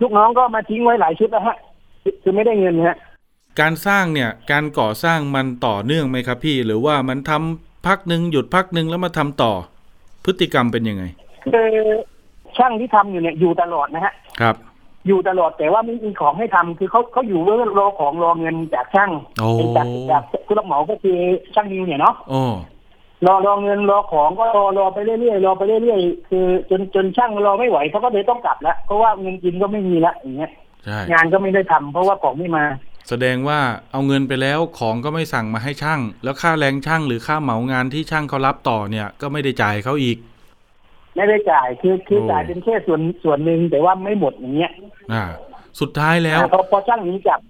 [0.01, 1.57] ลูกน้องก็มาทิ้งไว้หลายชุดแล้วฮะ
[2.23, 2.97] คือไม่ได้เงินฮะ
[3.59, 9.51] การสร้างเนี่ยการก่อสร้างมันต่อเนื่องไหมครับ พี่หรือว่ามันทำพักหนึ่งหยุดพักหนึ่งแล้วมาทำต่อ
[10.25, 11.03] พฤติกรรมเป็นยังไง
[11.53, 11.69] คือ
[12.57, 14.55] ช่างที่ทำอยู่เนี่ยอยู่ตลอดนะฮะครับ
[15.07, 21.17] อยู่ตลอดแต่ว่าไม่มีของให้ทำคือเขาเขาอยู่เพื่อรอของรอเงินจากช่างโอ้เป็นจากจากผู้รับเหมาก็คือ
[21.53, 22.43] ช่างนิวเนี่ยเนาะโอ้
[23.25, 30.51] รอรอเงินรอของก็รอรอไปเรื่อยๆรอไปเรื่อยๆคือ จนจนช่างรอไม่ไหวเขาก็เลยต้องกลับแล้วเพราะว่าเงินกินก็ไม่มีละอย่างเงี้ย
[30.85, 32.65] ใช่งานก็ไม่ได้ทำเพราะว่าของไม่มา
[33.09, 33.59] แสดงว่า
[33.91, 40.17] เอาเงินไปแล้วของก็ไม่สั่งมาให้ช่าง แล้วค่าแรงช่างหรือค่าเหมางานที่ช่างเขารับต่อเนี่ยก็ไม่ได้จ่ายเขาอีก
[41.15, 44.71] ไม่ได้จ่ายคือคือโอ้จ่ายเป็นแค่ส่วนส่วนหนึ่งแต่ว่าไม่หมดอย่างเงี้ย
[45.13, 45.23] อ่า
[45.79, 47.41] สุดท้ายแล้วอ่าพอพอช่างหนี้กลับ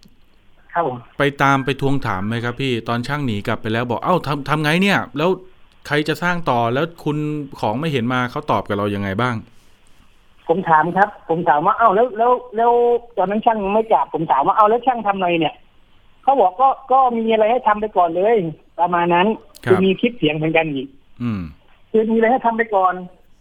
[0.74, 5.30] ครับผมไปตามไปทวงถามไหมครับพี่ตอนช่างหนีกลับไปแล้วบอกเอ้าทำทำไงเนี่ย แล้ว
[5.88, 7.18] ใครจะสร้างต่อแล้วคุณ
[7.60, 9.36] ของไม่เห็นมาเขาตอบกับเรายังไงบ้าง
[10.48, 12.72] ผมถามครับ ผมถามว่าเอ้าแล้วแล้วแล้ว
[13.18, 15.54] ตอนนั้นช่างยังไม่กลับผมถามว่าเอ้าแล้วช่างทำไงเนี่ย
[16.24, 18.36] เขาบอกก็ก็มีอะไรให้ทำไปก่อนเลย
[18.80, 19.28] ประมาณนั้น
[19.66, 20.88] ครับคือมีคลิปเสียงเหมือนกันอีก
[21.22, 21.42] อืม
[21.92, 22.94] คือมีอะไรให้ทำไปก่อน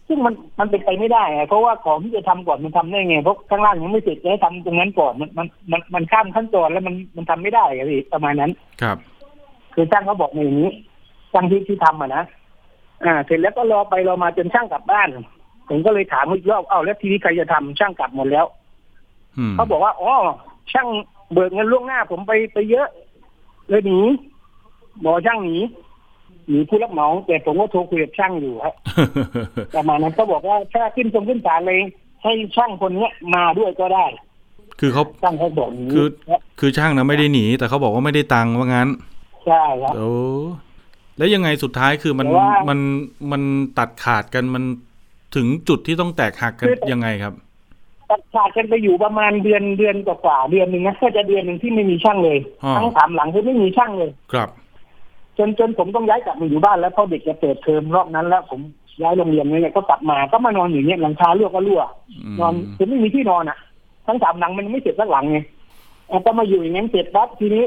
[0.07, 8.97] ซึ่งมันมันเป็นไปไม่ได้อะเพราะว่าของที่จะทำก่อนมันทำได้ไงเพราะข้างล่างยังไม่เสร็จจะให้ทำตรงนั้นก่อนมันมันมันมันข้ามขั้นตอนแล้วมันมันทำไม่ได้อะพี่ประมาณนั้น ครับ
[9.73, 10.71] คือช่างเขาบอกมาอย่างนี้
[11.33, 12.23] ช่างที่ที่ทำอะนะ
[13.05, 15.07] อ่า เสร็จแล้วก็รอไปรอมาจนช่างกลับบ้าน
[15.69, 18.45] ผมก็เลยถามอีกรอบเอ้าแล้วทีนี้ใครจะทำช่างกลับหมดแล้ว
[19.37, 20.11] อืมเขาบอกว่าอ๋อ
[20.71, 20.87] ช่าง
[21.33, 22.87] เบิกเงินล่วงหน้า ผมไปไปเยอะ
[23.69, 23.99] เลยหนี
[25.03, 25.57] บอกช่างหนี
[26.49, 28.73] หนีผู้รับเหมาแต่ผมก็โทรคุยกับช่างอยู่ครับ
[29.75, 31.79] ประมาณนั้นก็บอกว่าถ้าขึ้นตรงขึ้นศาลเลย
[32.23, 34.05] ให้ช่างคนเนี้ยมาด้วยก็ได้
[34.79, 36.07] คือเขาช่างเขาบอกอย่างนี้คือ
[36.59, 38.89] คือช่างนะไม่ได้หนี แต่เขาบอกว่าไม่ได้ตังค์ว่างั้น
[39.45, 40.11] ใช่ครับโอ้
[41.17, 42.79] แล้วยังไงสุดท้ายคือมันแต่ว่ามัน
[43.31, 43.41] มัน
[43.77, 44.63] ตัดขาดกันมัน
[45.35, 47.33] ถึงจุดที่ต้องแตกหักกันคือยังไงครับ
[48.09, 54.49] ตัดขาดกันไปอยู่ประมาณเดือนเดือนกว่าๆเดือนหนึ่งนะก็จะเดือนหนึ่งที่ไม่มีช่างเลยอ๋อทั้งสามหลังคือไม่มีช่างเลยครับ
[55.37, 58.61] จนจนผมต้องย้ายกลับมาอยู่บ้านแล้วเพราะเด็กจะเปิดเทอมรอบนั้นแล้ว ผม
[59.01, 63.57] ย้ายโรงเรียนเนี่ยก็กลับมาก็มานอนอยู่เนี่ยหลังคารั่วก็รั่วมนอนคือไม่มีที่นอนอะ
[64.07, 65.37] ทั้งสามหลังมันไม่เสร็จสักหลังไง
[66.11, 67.63] อะก็มาอยู่อย่างนั้นเสร็จปั๊บทีนี้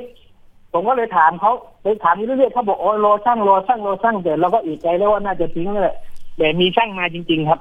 [0.72, 1.52] ผมก็เลยถามเขา
[1.83, 5.94] ไปถามอยู่เรื่อยๆเขาบอกโอ้ยรอช่างรอช่างรอช่างแต่เราก็อีกใจแล้วว่าน่าจะทิ้งเลย
[6.37, 7.61] แต่มีช่างมาจริง ๆครับ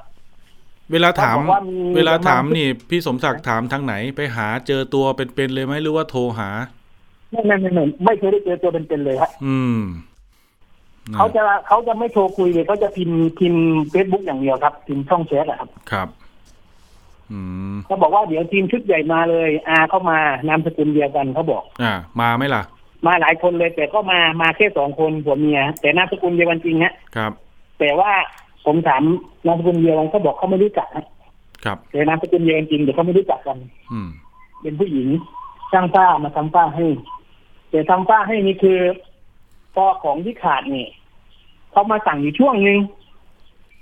[0.91, 6.49] เวลาถามเขาบอกว่ามีเวลาถามประมาณนี่ พี่สมศักดิ์ถามทางไหนไปหาเจอตัวเป็นๆเลยไหมหรือว่าโทรหา
[7.31, 9.81] ไม่ไม่ไม่ไม่ไม่เคยได้เจอตัวเป็นๆเลยครับอืม
[11.15, 16.07] เขาจะเขาจะไม่โทรคุยเลยเขาจะพิมพ์พิมพ์เฟซบุ๊กอย่างเดียวครับ พิมพ์ช่องแชทอะครับ ครับ
[17.31, 17.39] อื
[17.73, 22.61] มเขาบอกว่าเดี๋ยวทีมชุดใหญ่มาเลยอาเข้ามานามสกุลเดียวกันเขาบอก อ่า มาไหมล่ะ
[23.05, 27.31] มาหลายคนเลย แต่ก็มามาแค่สองคนผัวเมีย แต่นามสกุลเดียวกันจริงฮะครับ
[27.79, 28.11] แต่ว่า
[28.65, 29.03] ผมถาม
[29.45, 31.05] นามสกุลเดียวกันเขาบอกเขาไม่รู้จักนะ
[31.65, 33.57] ครับแต่นามสกุลเดียวกันจริงแต่เขาไม่รู้จักกัน
[33.91, 34.09] อืม
[34.61, 35.07] เป็นผู้หญิง
[35.75, 36.87] ช่างฝ้ามาทำฝ้าให้
[37.69, 38.79] แต่ทำฝ้าให้นี่คือ
[39.75, 40.87] พอของที่ขาดนี่
[41.71, 42.79] เขามาสั่งอยู่ช่วงหนึ่ง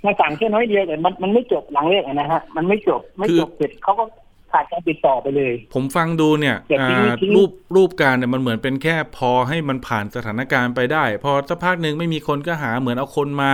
[0.04, 4.04] มาสั่งแค่น้อยเดียวแต่มันมันไม่จบหลังเลขอะนะฮะ มันไม่จบไม่จบเสร็จเขาก็
[4.52, 13.50] ขาดการติดต่อไปเลย ผมฟังดูเนี่ยอย่าทิ้งอ่าทิ้งรูปรูปการเนี่ยมันเหมือนเป็นแค่พอให้มันผ่านสถานการณ์ไปได้ พอสักพักหนึ่งไม่มีคนก็หาเหมือนเอาคนมา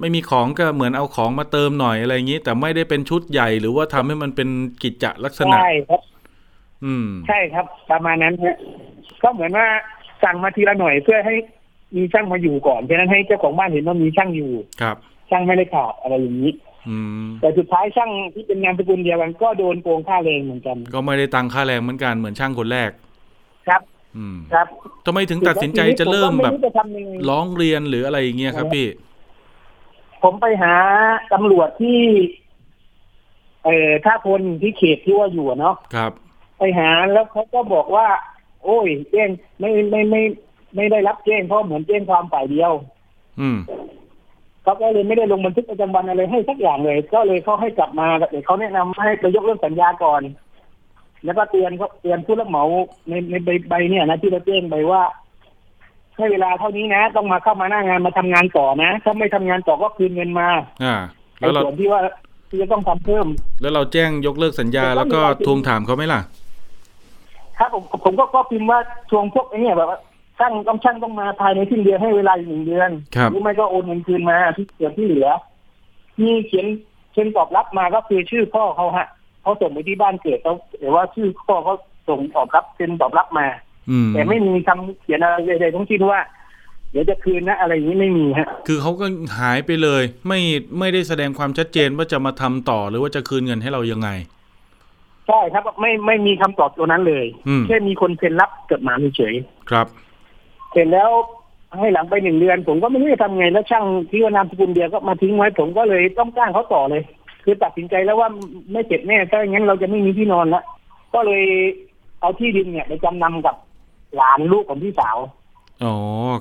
[0.00, 4.48] ไม่มีของก็เหมือนเอาของมาเติมหน่อยอะไรอย่างนี้ แต่ไม่ได้เป็นชุดใหญ่หรือว่าทำให้มันเป็น
[4.82, 6.00] กิจจลักษณะใช่ครับ
[6.84, 8.56] อืม ใช่ครับ ประมาณนั้นฮะ
[9.22, 9.66] ก็เหมือนว่า
[10.22, 11.34] สั่งมาทีละหน่อยเพื่อให้
[11.96, 14.96] มีช่างมาอยู่ก่อนฉะนั้นให้เจ้าของบ้านเห็นว่ามีช่างอยู่ ครับ
[15.30, 16.52] ช่างไม่ได้ขาดอะไรอย่างนี้
[16.88, 22.90] อืมแต่สุดท้ายช่างที่เป็นงานสกุลเดียวกันก็โดนโกงค่าแรงเหมือนกัน ก็ไม่ได้ตังค่าแรงเหมือนกันเหมือนช่างคนแรก
[23.68, 23.82] ครับ
[24.16, 24.66] อืม ครับ
[25.06, 28.86] ทำไมถึงตัดสินใจจะเริ่มแบบผก็ไจะทำยังไงร้องเรียนหรืออะไรอย่างเงี้ยครับพี่
[30.22, 30.74] ผมไปหา
[31.32, 32.00] ตำรวจที่
[33.64, 36.12] เอ่อท่าพลที่เขตที่ว่าอยู่อะเนาะครับ
[36.62, 38.06] ไปหาแล้วเขาก็บอกว่า
[38.64, 39.28] โอ้ยแจ้ง
[39.60, 40.22] ไม่ไม่ไม่
[40.76, 42.72] ไม่ได้รับแจ้งเพราะเหมือนแจ้งความฝ่ายเดียว
[43.40, 43.58] อืม
[44.62, 50.22] เขาก็เลยไม่ได้ลงบันทึกประจำวันอะไรให้สักอย่างเลย ก็เลยเขาให้กลับมาแต่เขาแนะนำให้ไปยกเลิกสัญญาก่อน
[51.24, 52.64] แล้วก็เตือนเขาเตือนผู้รับเหมา
[53.08, 55.02] ในในใบใบเนี่ยนะที่เราแจ้งไปว่า
[56.16, 60.48] ให้เวลาเท่านี้นะ ต้องมาเข้ามาหน้างานมาทำงานต่อนะถ้าไม่ทำงานต่อก็คืนเงินมา
[60.84, 60.94] อ่า
[61.38, 62.00] ในแล้วเราส่วนที่ว่า
[62.48, 63.26] ที่จะต้องทำเพิ่ม
[63.62, 66.20] แล้วเราแจ้งยกเลิกสัญญาแล้วก็ทวงถามเขาไหมล่ะ
[67.58, 68.78] ครับผมผมก็ก็พิมพ์ว่า
[69.10, 69.98] ทวงพวกไอ้เนี่ยแบบว่า
[70.38, 75.28] ช่างต้องช่างต้องมาภายในสิ้นเดือนให้เวลาอีกหนึ่งเดือนครับ หรือไม่ก็โอนเงินคืนมาที่เกิดที่เหลือ
[76.20, 76.66] มีเขียน
[77.12, 79.08] เซ็นตอบรับมาก็คือชื่อพ่อเขาฮะ
[79.42, 81.74] เขาส่งไปที่บ้านเกิดเขาแต่ว่าชื่อพ่อเขา
[82.08, 83.46] ส่งตอบรับเซ็นตอบรับมา
[83.90, 86.20] อืมแต่ไม่มีคำเขียนอะไรใดๆทั้งสิ้นว่า
[86.90, 89.06] เดี๋ยวจะคืนนะอะไรอย่างนี้ไม่มีฮะ คือเขาก็
[89.38, 90.40] หายไปเลย ไม่
[90.78, 94.08] ไม่ได้แสดงความชัดเจนว่าจะมาทำต่อหรือว่าจะคืนเงินให้เรายังไง
[94.41, 99.34] ใช่ครับไม่ไม่มีคำตอบตัวนั้นเลยอืมแค่มีคนเซ็นรับจดหมายเฉย
[99.70, 99.86] ครับ
[100.72, 101.10] เสร็จแล้ว
[101.78, 107.02] ให้หลังไปหนึ่งเดือน ผมก็ไม่รู้จะทำไงแล้วช่างที่ว่านามสกุลเดียวก็มาทิ้งไว้ ผมก็เลยต้องจ้างเขาต่อเลย
[107.44, 108.28] คือตัดสินใจแล้วว่า
[108.72, 110.62] ไม่เสร็จแน่ถ้าอย่างนั้นเราจะไม่มีที่นอนละ
[111.14, 111.44] ก็เลย
[112.20, 113.56] เอาที่ดินเนี่ยไปจำนำกับ
[114.16, 115.18] หลานลูกของพี่สาว
[115.84, 115.94] อ๋อ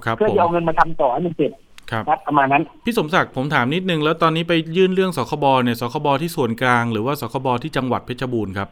[0.06, 1.52] ครับเพื่อผมจะเอาเงินมาทำต่อให้มันเสร็จ
[1.92, 8.70] ครับครับประมาณนั้นพี่สมศักดิ์ผมถามนิดนึงแล้วตอนนี้ไปยื่นเรื่องสคบเนี่ยสคบที่ส่วนกลางหรือว่าสคบที่จังหวัดเพชรบูรณ์ครับ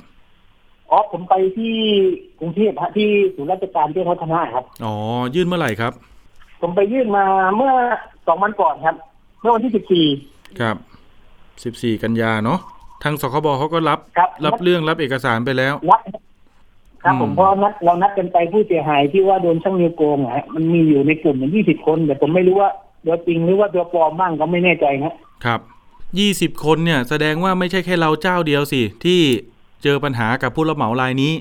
[0.92, 1.76] อ๋อผมไปที่
[2.40, 4.96] กรุงเทพฮะที่ศูนย์ราชการที่พัฒนาครับอ๋อ
[5.36, 5.94] ยื่นเมื่อไหร่ครับ
[6.62, 7.74] ผมไปยื่นมาเมื่อ
[8.28, 8.96] สองวันก่อนครับ
[9.42, 10.06] เมื่อวันที่สิบสี่
[10.60, 10.76] ครับ
[11.64, 12.60] สิบสี่กันยาเนาะ
[13.04, 16.02] ทางสคบเขาก็รับครับรับเรื่องรับเอกสารไปแล้วนัด
[17.04, 22.70] ครับอืมผมเพราะนัดเรานัดกันไปผู้เสียหายที่ว่าโดนช่างนิ้วโกงอะฮะมันมีอยู่ในกลุ่มอย่างยี่สิบคนแต่ผมไม่รู้ว่า
[23.06, 25.14] ตัวจริงหรือว่าตัวปลอมบ้างก็ไม่แน่ใจฮะ
[25.46, 25.60] ครับ
[26.20, 29.20] ยี่สิบคนเนี่ยแสดงว่าไม่ใช่แค่เราเจ้าเดียวสิ ที่
[29.84, 31.34] เจอปัญหากับผู้รับเหมารายนี้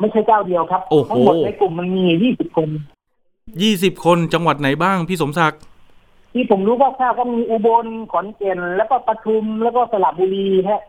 [0.00, 2.68] ไม่ใช่เจ้าเดียวครับโอ้โหทั้งหมดในกลุ่มมันมียี่สิบคน
[3.62, 5.60] ยี่สิบคนจังหวัดไหนบ้างพี่สมศักดิ์
[6.34, 10.82] ที่ผมรู้ว่าทราบก็มีอุบลขอนแก่นแล้วก็ปทุมแล้วก็สระบุรีฮะ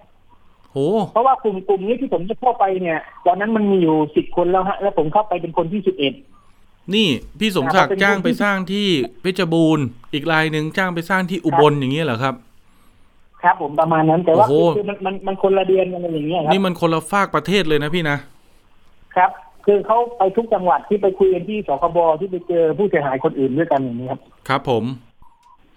[0.71, 0.77] โห
[1.13, 6.13] เพราะว่ากลุ่มกลุ่มนี้ที่ผมจะเข้าไปเนี่ย ตอนนั้นมันมีอยู่สิบคนแล้วฮะ แล้วผมเข้าไปเป็นคนที่สิบเอ็ด
[6.95, 7.07] นี่
[7.39, 8.87] พี่สมศักเป็ดิ์นจ้างคนที่ไปสร้างที่
[9.21, 12.35] เพชรบูรณ์ อีกรายหนึ่งจ้างไปสร้างที่อุบลอย่างเงี้ยเหรอครับ
[13.43, 18.17] ครับผมประมาณนั้นแต่ว่าโอ้โหคือมันมันมันคนละเดือนกันอะไรอย่างเงี้ยครับนี่มันคนละฝากประเทศเลยนะพี่นะ
[19.15, 19.31] ครับ
[19.65, 24.83] คือเขาไปทุกจังหวัดที่ไปคุยกันที่สคบที่ไปเจอผู้เสียหายคนอื่นด้วยกันอย่างนี้ครับ ครับผม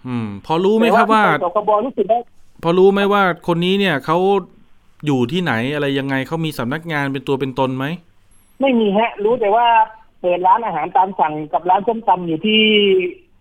[0.07, 2.17] อืม พอรู้ไหมครับว่าแต่ที่ไปสคบรู้สึกได้
[2.63, 4.17] พอรู้ไหมว่าคนนี้เนี่ยเขา
[5.05, 7.85] อยู่ที่ไหนอะไรยังไงเขามีสำนักงานเป็นตัวเป็นตนไหม
[8.61, 9.65] ไม่มีฮะ รู้แต่ว่า
[10.21, 12.61] เปิดร้านอาหารตามสั่งกับร้านส้มตำอยู่ที่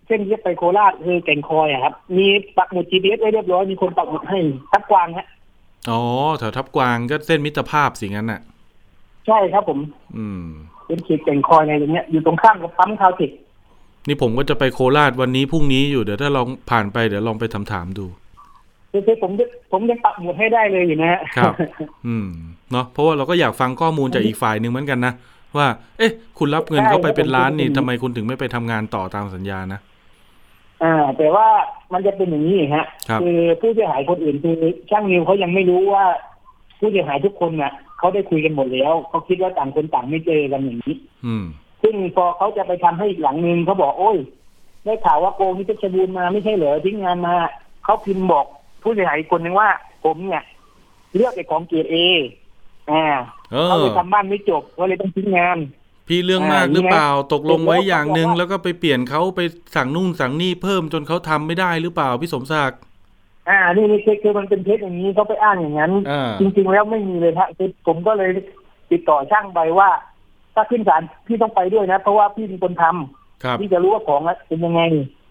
[0.06, 4.38] เส้นเลียบไปโคราชคือแก่งคอยอะครับ มีปักหมุด GPS ไว้เรียบร้อยมีคนปักหมุดให้
[4.72, 5.26] ทับกวางฮะ
[5.90, 6.00] อ๋อ
[6.38, 8.40] แถวทับกวางก็เส้นมิตรภาพสิงั้นน่ะ
[9.26, 9.78] ใช่ครับผม
[10.16, 10.46] อืม
[10.86, 13.30] เป็นเขตแก่งคอยอะไรอย่างเงี้ยอยู่ตรงข้ามกับปั๊มคาวเทค
[14.08, 18.06] นี่ผมก็จะไปโคราชวันนี้พรุ่งนี้อยู่เดี๋ยวถ้าลองผ่านไปเดี๋ยวลองไปถามถามๆดู
[19.06, 19.30] คือผม
[19.72, 21.52] ผมยังปักหมุดให้ได้เลยอยู่นะฮะครับ
[22.06, 22.28] อืม
[22.72, 25.12] เนาะเพราะว่าเราก็อยากฟังข้อมูลจากอีกฝ่ายหนึ่งเหมือนกันนะ
[25.56, 25.66] ว่า
[25.98, 29.80] เอ๊ะ คุณรับเงินเขาไปเป็นล้านนี่ทำไมคุณถึงไม่ไปทำงานต่อตามสัญญานะ
[30.82, 31.46] อ่า แต่ว่า
[31.92, 33.26] มันจะเป็นอย่างนี้ฮะครับอ
[33.60, 34.54] ผู้เสียหายคนอื่นคือ
[34.90, 36.04] ช่างนิวเขายังไม่รู้ว่า
[36.78, 41.44] ผู้เสียหายทุกคนน่ะเขาได้คุยกันหมดแล้วเขาคิดว่าต่างคนต่างไม่เจอกันอย่างนี้ อืม
[41.82, 44.18] ซึ่งพอเขาจะไปทำให้อีกหลังหนึ่งเขาบอกโอ้ย
[44.84, 47.34] ได้ข่าวว่าโกงที่เพชรบูรณ์มาไม่ใช่เหรอทิ้งงานมา
[47.84, 48.46] เขาพิมพ์บอก
[48.82, 49.68] ผู้เสียหายอีกคนหนึ่งว่า
[50.04, 50.44] ผมเนี่ย
[51.14, 51.96] เลือกไอ้ของเกรดเอ
[52.90, 53.04] อ่า
[53.52, 55.58] เอเขาอเลยทำบ้านไม่จบก็เลยต้องทิ้งงาน
[56.08, 59.40] พี่เรื่องมากอ่าหรือเปล่านี่ไงตกลงไว้อย่างหนึ่งเดี๋ยวแล้วก็ไปเปลี่ยนเขาไป
[59.76, 62.78] สั่งนู่นสั่งนี่เพิ่มจนเขาทำไม่ได้หรือเปล่าพี่สมศักดิ์
[63.48, 68.30] อ่า นี่นี่คือคือมันเป็นเท็จอย่างนี้เขาไปอ้างอย่างนั้นอ่าจริง ๆ แล้วไม่มีเลยฮะคือผมก็เลย
[68.90, 69.88] ติดต่อช่างไปว่า
[70.54, 74.82] ถ้าขึ้นศาลพี่ต้องไปด้วยนะ เพราะว่าพี่เป็นคนทำครับพี่จะรู้ว่าของอะเป็นยังไง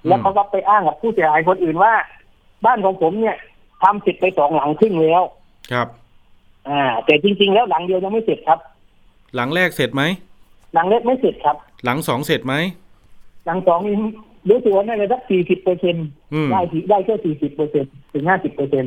[0.07, 1.93] แล้วเขาก็ไปอ้างกับผู้เสียหายคนอื่นว่า
[2.65, 3.37] บ้านของผมเนี่ย
[3.83, 5.21] ทำเสร็จไปสองหลังครึ่งแล้ว
[5.71, 5.87] ครับ
[6.69, 8.59] อ่า แต่จริง ๆ แล้วหลังเดียวยังไม่เสร็จครับ
[9.35, 10.03] หลังแรกเสร็จไหม
[10.73, 12.55] หลังเล็กไม่เสร็จครับ หลังสองเสร็จไหม
[13.45, 13.95] หลังสองนี่
[14.49, 18.85] รู้สึกว่าน่าจะสักสี่สิบเปอร์เซ็นต์อืมได้ที่ได้แค่สี่สิบเปอร์เซ็นถึงห้าสิบเปอร์เซ็น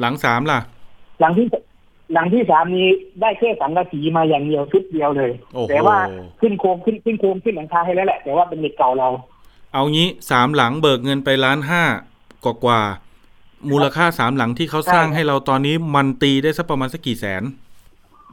[0.00, 0.58] หลังสามล่ะ
[1.20, 1.46] หลังที่
[2.12, 2.88] หลังที่สามนี้
[3.20, 5.96] ได้แค่สังกะสีมาอย่างเดียวชุดเดียวเลยโอ้โหแต่ว่า
[6.40, 9.08] ขึ้นโครงขึ้นขึ้นโครงขึ้นหลังคาให้แล้วแหละ แต่ว่าเป็นเหล็กเก่าเรา
[9.72, 11.82] เอางี้สามหลังเบิกเงินไปล้านห้า
[12.44, 13.05] กว่ากว่าๆ
[13.70, 17.42] มูลค่าสามหลังที่เขาสร้างใช่ให้เราตอนนี้มันตีได้สักประมาณสักกี่แสน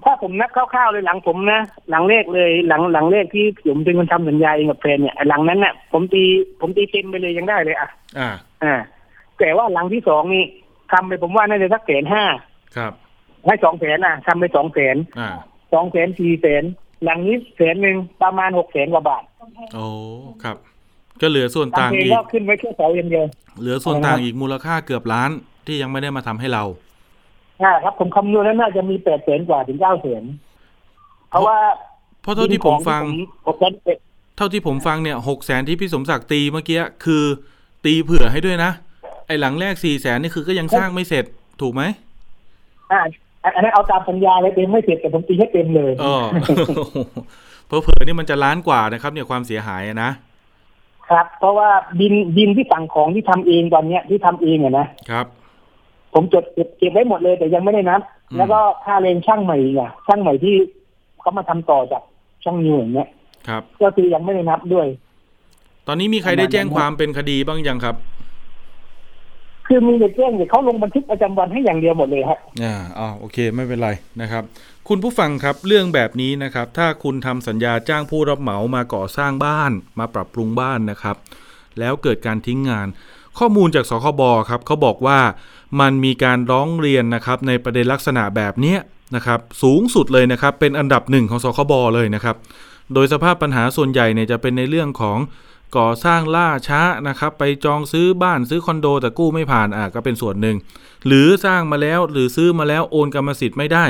[0.03, 6.23] ถ้าผมนับคร่าวๆเลยหลังผมนะ หลังเลขเลยหลังหลังเลขที่ผมเป็นคนทำสัญญาเองกับแฟนเนี่ยหลังนั้นน่ะผมตี
[6.59, 8.29] ผมตีเต็มไปเลยยังได้เลยอะ อ่า
[8.63, 8.75] อ่า
[9.39, 10.45] แต่ว่าหลังที่สองนี่
[10.91, 12.23] ทำไปผมว่าน่าจะสักแสนห้า
[12.75, 12.93] ครับ
[13.45, 15.29] ให้สองแสนอะทำไปสองแสนอ่า
[15.73, 16.63] สองแสนสี่แสน
[17.03, 19.23] หลังนี้แสนหนึ่งประมาณหกแสนกว่าบาท
[19.73, 19.86] โอ้
[20.43, 20.57] ครับ
[21.21, 23.26] ก็เหลือส่วนต่างทำเพลงอีกก็ขึ้นไว้แค่เสาอย่างเดียว
[23.62, 25.32] เหลือส่วนต่างอีกมูลค่าเกือบล้าน
[25.67, 26.63] ที่ยังไม่ได้มาทำให้เรา
[27.63, 30.23] อ่าครับผมคำนวณแล้วน่าจะมีแปดแสนกว่าถึงเก้าแสน
[31.30, 31.58] เพราะว่า
[32.21, 33.97] เพราะเท่าที่ผมฟังผมผมผม
[34.38, 37.23] เท่าที่ผมฟังเนี่ยหกแสนที่พี่สมศักดิ์ตีเมื่อกี้คือ
[37.86, 38.71] ตีเผื่อให้ด้วยนะ
[39.28, 41.26] ไอ้หลังแรกสี่แสนนี่คือก็ยังสร้างไม่เสร็จ
[41.62, 41.84] ถูกไหม
[42.91, 43.02] อ่า
[43.56, 46.23] อันนั้นเอาตามสัญญาเลยเต็มไม่เสร็จแต่ผมตีให้เต็มเลยเออ
[47.67, 50.10] เพอเผื่อๆนี่มันจะล้านกว่านะครับ เนี่ยความเสียหายอะนะ
[51.13, 55.26] ครับ เพราะว่าบินบินที่สั่งของที่ทำเองตอนเนี้ยที่ทำเองอะนะครับ
[56.13, 60.56] ผมจดเก็บเก็บไว้หมดเลยแต่ยังไม่ได้นับอืมแล้วก็ค่าแรงช่างใหม่อะช่างใหม่ที่
[61.19, 62.04] เขามาทำต่อจาก
[62.43, 63.10] ช่างนิวอย่างเงี้ย
[63.47, 64.88] ครับ ก็คือยังไม่ได้นับด้วย
[65.88, 67.95] ตอนนี้มีใครได้แจ้งความเป็นคดีบ้างยังครับ
[69.67, 73.89] คือมีเด็กแจ้งเด็กเขาลงบันทึกประจำวันให้อย่างเดียวหมดเลยครับอ่าอ๋อโอเค ไม่เป็นไร
[74.21, 74.43] นะครับ
[74.89, 81.15] คุณผู้ฟังครับเรื่องแบบนี้นะครับ ถ้าคุณทำสัญญาจ้างผู้รับเหมามาก่อสร้างบ้าน มาปรับปรุงบ้านนะครับ
[81.80, 82.88] แล้วเกิดการทิ้งงาน
[83.38, 85.19] ข้อมูลจากสคบครับเขาบอกว่า
[85.80, 88.80] มันมีการร้องเรียนนะครับในประเด็นลักษณะแบบเนี้ย
[89.15, 92.36] นะครับ สูงสุดเลยนะครับ เป็นอันดับหนึ่งของสคบเลยนะครับ
[92.93, 95.17] โดยสภาพปัญหาส่วนใหญ่เนี่ยจะเป็นในเรื่องของ
[95.77, 100.57] ก่อสร้างล่าช้านะครับ ไปจองซื้อบ้านซื้อคอนโด แต่กู้ไม่ผ่านอะก็เป็นส่วนหนึ่ง
[101.07, 103.86] หรือสร้างมาแล้วหรือซื้อมาแล้วโอนกรรมสิทธิ์ไม่ได้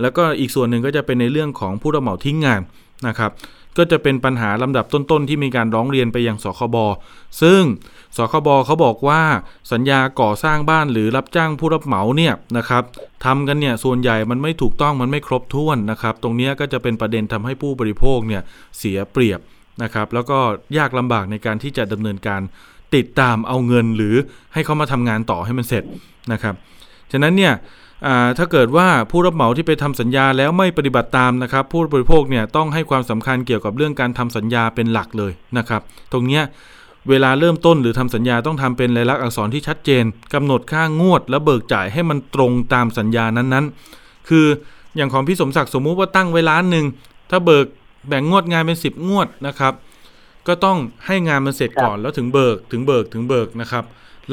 [0.00, 2.60] แล้วก็อีกส่วนหนึ่งก็จะเป็นในเรื่องของผู้รับเหมาทิ้งงาน
[3.08, 3.32] นะครับ
[3.78, 6.76] ก็จะเป็นปัญหาลำดับต้นๆ ที่มีการร้องเรียนไปยังสคบ
[7.42, 7.62] ซึ่ง
[8.16, 9.22] สคบเขาบอกว่า
[9.72, 12.82] สัญญาก่อสร้างบ้านหรือรับจ้างผู้รับเหมาเนี่ยนะครับ
[13.24, 18.42] ทำกันเนี่ยส่วนใหญ่มันไม่ถูกต้องมันไม่ครบถ้วนนะครับ ตรงนี้ก็จะเป็นประเด็นทำให้ผู้บริโภคเนี่ย
[18.78, 19.40] เสียเปรียบ
[19.82, 20.38] นะครับแล้วก็
[20.78, 22.40] ยากลำบากในการที่จะดำเนินการ
[22.94, 24.14] ติดตามเอาเงินหรือ
[24.54, 25.84] ให้เขามาทำงานต่อให้มันเสร็จ
[26.32, 26.54] นะครับ
[27.12, 27.54] ฉะนั้นเนี่ย
[28.38, 36.42] ถ้าเกิดว่าผู้รับเหมาที่ไปทำสัญญาแล้วไม่ปฏิบัติตามนะครับ ผู้บริโภคเนี่ยต้องให้ความสำคัญเกี่ยวกับเรื่องการทำสัญญาเป็นหลักเลยนะครับ ตรงเนี้ย
[37.08, 44.46] เวลาเริ่มต้นหรือทำสัญญาต้องทำเป็นลายลักษณ์อักษรที่ชัดเจนกำหนดค่างวด และเบิกจ่ายให้มันตรงตามสัญญานั้นๆ คือ
[44.96, 46.86] อย่างของพี่สมศักดิ์สมมุติว่าตั้งไว้ล้านหนึ่ง
[47.30, 47.66] ถ้าเบิก
[48.08, 49.74] แบ่งงวดงานเป็น10งวดนะครับ
[50.46, 53.84] ก็ต้องให้งานมันเสร็จก่อนแล้วถึงเบิกถึงเบิกถึงเบิกนะครับ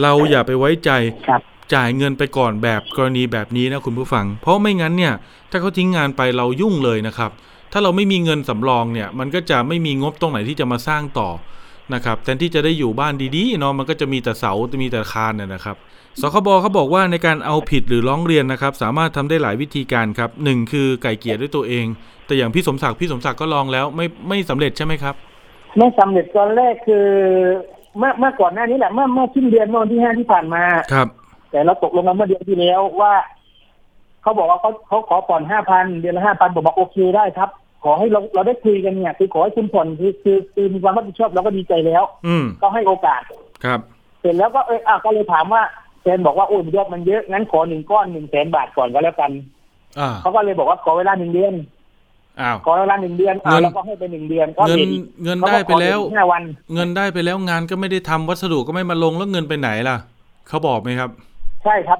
[0.01, 0.91] เราอย่าไปไว้ใจ
[1.27, 1.41] ครับ
[1.73, 5.13] จ่ายเงินไปก่อนแบบกรณีแบบนี้นะคุณผู้ฟัง เพราะไม่งั้นเนี่ย
[5.51, 7.32] ถ้าเขาทิ้งงานไปเรายุ่งเลยนะครับ
[7.71, 11.30] ถ้าเราไม่มีเงินสำรองเนี่ย มันก็จะไม่มีงบตรงไหนที่จะมาสร้างต่อ
[11.93, 15.77] นะครับแทนที่จะได้อยู่บ้านดีๆเนาะมันก็จะมีแต่เสาจะมีแต่คานเนี่ยนะครับ
[16.21, 21.86] สคบเขาบอกว่าในการเอาผิดหรือร้องเรียนนะครับ สามารถทำได้หลายวิธีการครับหนึ่งคือไก่เกลี่ยด้วยตัวเอง
[22.25, 25.15] แต่อย่างพี่สมศักดิ์พี่สมศักดิ์ก็ลองแล้วไม่ไม่สำเร็จใช่ไหมครับ
[25.77, 27.06] ไม่สำเร็จตอนแรกคือ
[27.97, 31.08] เมื่อเมื่อก่อนหน้านี้แหละเมื่อเมื่อสิ้นเดือนเมื่อวันที่ห้าที่ผ่านมาครับ
[31.51, 33.13] แต่เราตกลงกันเมื่อเดือนที่แล้วว่า
[34.21, 37.49] เขาบอกว่าเขาเขาขอผ่อนห้าพันเดือนละห้าพันผมบอกโอเคได้ครับ
[37.84, 43.21] ขอให้เราเราได้คุยกันเนี่ยคือขอให้คุณผ่อนคือคือคือมีความรับผิดชอบเราก็ดีใจแล้ว อืมก็ให้โอกาส
[43.65, 43.80] ครับ
[44.21, 45.62] เสร็จแล้วก็เอออะก็เลยถามว่า
[46.01, 49.31] แฟนบอกว่าโอ้ยยอดมันเยอะงั้นขอหนึ่งก้อนหนึ่งแสนบาทก่อนก็แล้วกัน
[49.99, 51.53] อ่าเขาก็เลยบอกว่าขอเวลาหนึ่งเดือน
[52.41, 54.91] อ้าวขอเวลาหนึ่งเดือนอะเงินแล้วก็ให้ไปหนึ่งเดือนก็เงินเห็น
[55.23, 59.95] เงินได้ไปแล้วห้าวัน เงินได้ไปแล้วงานก็ไม่ได้ทำวัสดุก็ไม่มาลงแล้วเงินไปไหนล่ะ
[60.47, 61.10] เขาบอกไหมครับ
[61.63, 61.99] ใช่ครับ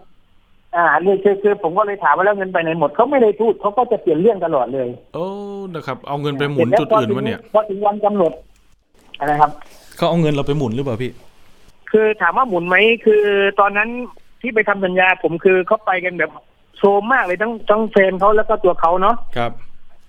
[0.76, 5.26] อ่านี่คือคือผมก็เลยถามว่าแล้วเงินไปไหนหมดเขาไม่ได้พูดเขาก็จะเปลี่ยนเรื่องตลอดเลย โอ้
[5.74, 8.32] นะครับ เอาเงินไปหมุนจุดอื่นวะเนี่ยพอถึงวันกำหนด
[9.20, 9.52] อะไรครับ
[9.98, 11.12] เขาเอาเงินเราไปหมุนหรือเปล่าพี่
[11.92, 13.24] คือถามว่าหมุนไหมคือ
[13.60, 13.90] ตอนนั้น
[14.42, 16.32] ที่ไปทำสัญญาผมคือเขาไปกันแบบ
[16.78, 19.52] โซมมากเลยทั้งทั้งแฟนเขาแล้วก็ตัวเขาเนาะครับ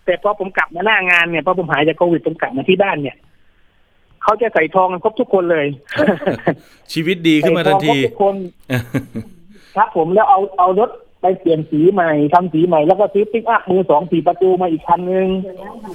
[0.05, 3.17] แต่พอผมกลับมาหน้างานเนี่ยพอผมหายจากโควิดผมกลับมาที่บ้านเนี่ย
[4.23, 5.67] เขาจะใส่ทองกันครบทุกคนเลย
[6.93, 8.37] ชีวิตดีขึ้นมาทันทีใส่ทองครบทุกคน
[9.77, 15.29] ครับผมแล้วเอาเอารถ ไปเปลี่ยนสีใหม่ทำสีใหม่แล้วก็ซื้อปิกอัพมือสองสี่ประตูมาอีกคันนึง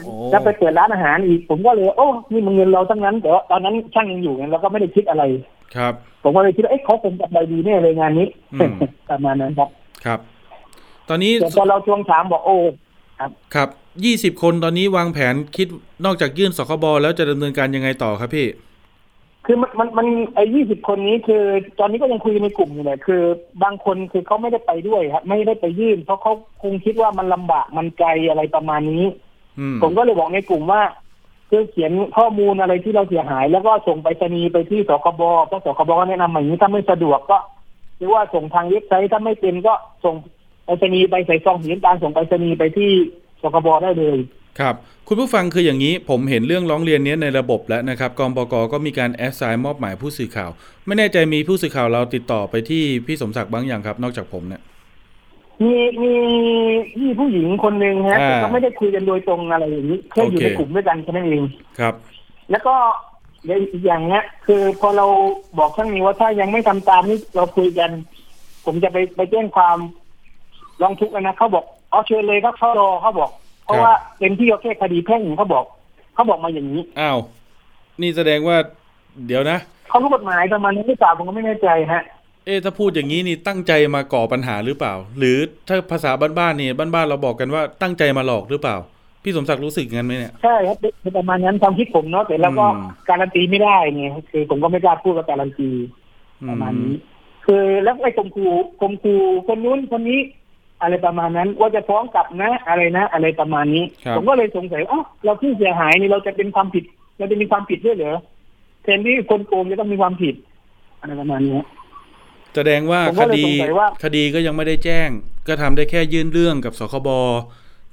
[0.03, 5.23] โอ้แล้วไปเปิดร้านอาหารอีก ผมก็เลยโอ้นี่มันเงินเราทั้งนั้นแต่ว่าตอนนั้นช่างยังอยู่ไงเราก็ไม่ได้คิดอะไร
[5.75, 8.73] ครับ ผมก็เลยคิดว่าเอ๊ะเขาคงกำไรดีแน่เลยงานนี้อืม
[9.09, 9.69] ประมาณนั้นครับ
[10.05, 10.19] ครับ
[11.09, 12.55] ตอนนี้แต่พอเราทวงถามบอกโอ้
[13.55, 13.69] ครับ
[14.05, 15.67] ยี่สิบคนตอนนี้วางแผนคิด
[16.05, 18.47] นอกจากยื่นสคบแล้วจะดำเนินการยังไงต่อครับพี่
[19.45, 21.43] คือมันมันมันไอ้ยี่สิบคนนี้คือ
[21.79, 23.21] ตอนนี้ก็ยังคุยในกลุ่มอยู่เลยคือ
[23.63, 29.05] บางคนคือเขาไม่ได้ไปด้วยครับไม่ได้ไปยื่น เพราะเขาคงคิดว่ามันลำบากมันไกลอะไรประมาณนี้
[29.59, 30.81] อืมผมก็เลยบอกในกลุ่มว่า
[31.49, 37.37] คือเขียนข้อมูลอะไรที่เราเสียหาย แล้วก็ส่งไปรษณีย์ไปที่สคบเพราะสคบก็แนะนำมาอย่างนี้ถ้าไม่สะดวกก็
[37.97, 39.73] หรือว่าส่งทางเว็บไซต์ถ้าไม่เป็นก็
[40.05, 40.15] ส่ง
[40.65, 42.91] ไปรษณีย์ไปใส่ซองสีน้ำตาลส่งไปรษณีย์ไปที่
[43.41, 44.17] สคบได้เลย
[44.59, 44.75] ครับ
[45.07, 50.49] คุณผู้ฟังคืออย่างนี้ผมเห็นเรื่องร้องเรียนเนี้ยในระบบแล้วนะครับกองบกก็มีการแอสไซน์มอบหมายผู้สื่อข่าว
[50.85, 54.61] ไม่แน่ใจมีผู้สื่อข่าวเราติดต่อไปที่พี่สมศักดิ์บ้างอย่างครับ นอกจากผมเนี่ย
[55.63, 56.13] มีมี
[56.95, 61.43] พี่ผู้หญิงคนหนึ่งฮะอ่าแต่ก็ไม่ได้คุยกันโดยตรงอะไรอย่างนี้แค่อยู่โอเคในกลุ่มด้วยกันแค่นั้นเอง
[61.79, 61.93] ครับ
[62.51, 62.75] แล้วก็
[63.45, 65.05] เดี๋ยวอีกอย่างเนี้ย คือพอเรา
[65.59, 67.89] บอกช่างนี้ว่าถ้ายังไม่ทำตามนี้เราคุยกัน
[68.65, 69.77] ผมจะไปไปแจ้งความ
[70.81, 73.29] ร้องทุกข์นะเขาบอกเอาเชิญเลยครับเขารอเขาบอก
[73.65, 75.65] เพราะว่าเป็นที่เขาแค่คดีแพ่งเขาบอก
[76.13, 77.19] เขาบอกมาอย่างนี้อ้าว
[78.01, 78.57] นี่แสดงว่า
[79.27, 79.57] เดี๋ยวนะ
[79.89, 82.03] เขารู้กฎหมายประมาณนี้หรือเปล่าผมก็ไม่แน่ใจฮะ
[82.45, 88.75] เอ๊ะถ้าพูดอย่างนี้นี่ตั้งใจมาก่อปัญหาหรือเปล่า หรือถ้าภาษาบ้านๆนี่บ้านๆเราบอกกันว่าตั้งใจมาหลอกหรือเปล่า
[89.23, 95.69] พี่สมศักดิ์รู้สึกงั้นไหมเนี่ยใช่ครับเป็นประมาณนั้นความคิดผมเนาะแต่เราก็อืมการันตีไม่ได้ไงคือผมก็ไม่กล้าพูดว่าการันตี
[96.49, 96.95] ประมาณนี้
[97.45, 100.19] คือแล้วไอ้ข่มขู่ข่มขู่คนนู้นคนนี้
[100.83, 106.83] อะไรประมาณนั้น ว่าจะฟ้องกลับนะอะไรนะ อะไรประมาณนี้ครับผมก็เลยสงสัยว่าอ้าวเราผู้เสียหายนี่เราจะเป็นความผิด
[107.17, 108.17] เราจะมีความผิดด้วยเหรอ
[108.83, 110.35] แทนที่คนโกงจะต้องมีความผิด
[110.99, 111.59] อะไรประมาณนี้
[112.55, 115.09] แสดงว่าผมคก็เลยดีสงสัยว่าคดีก็ยังไม่ได้แจ้ง
[115.47, 117.09] ก็ทำได้แค่ยื่นเรื่องกับสคบ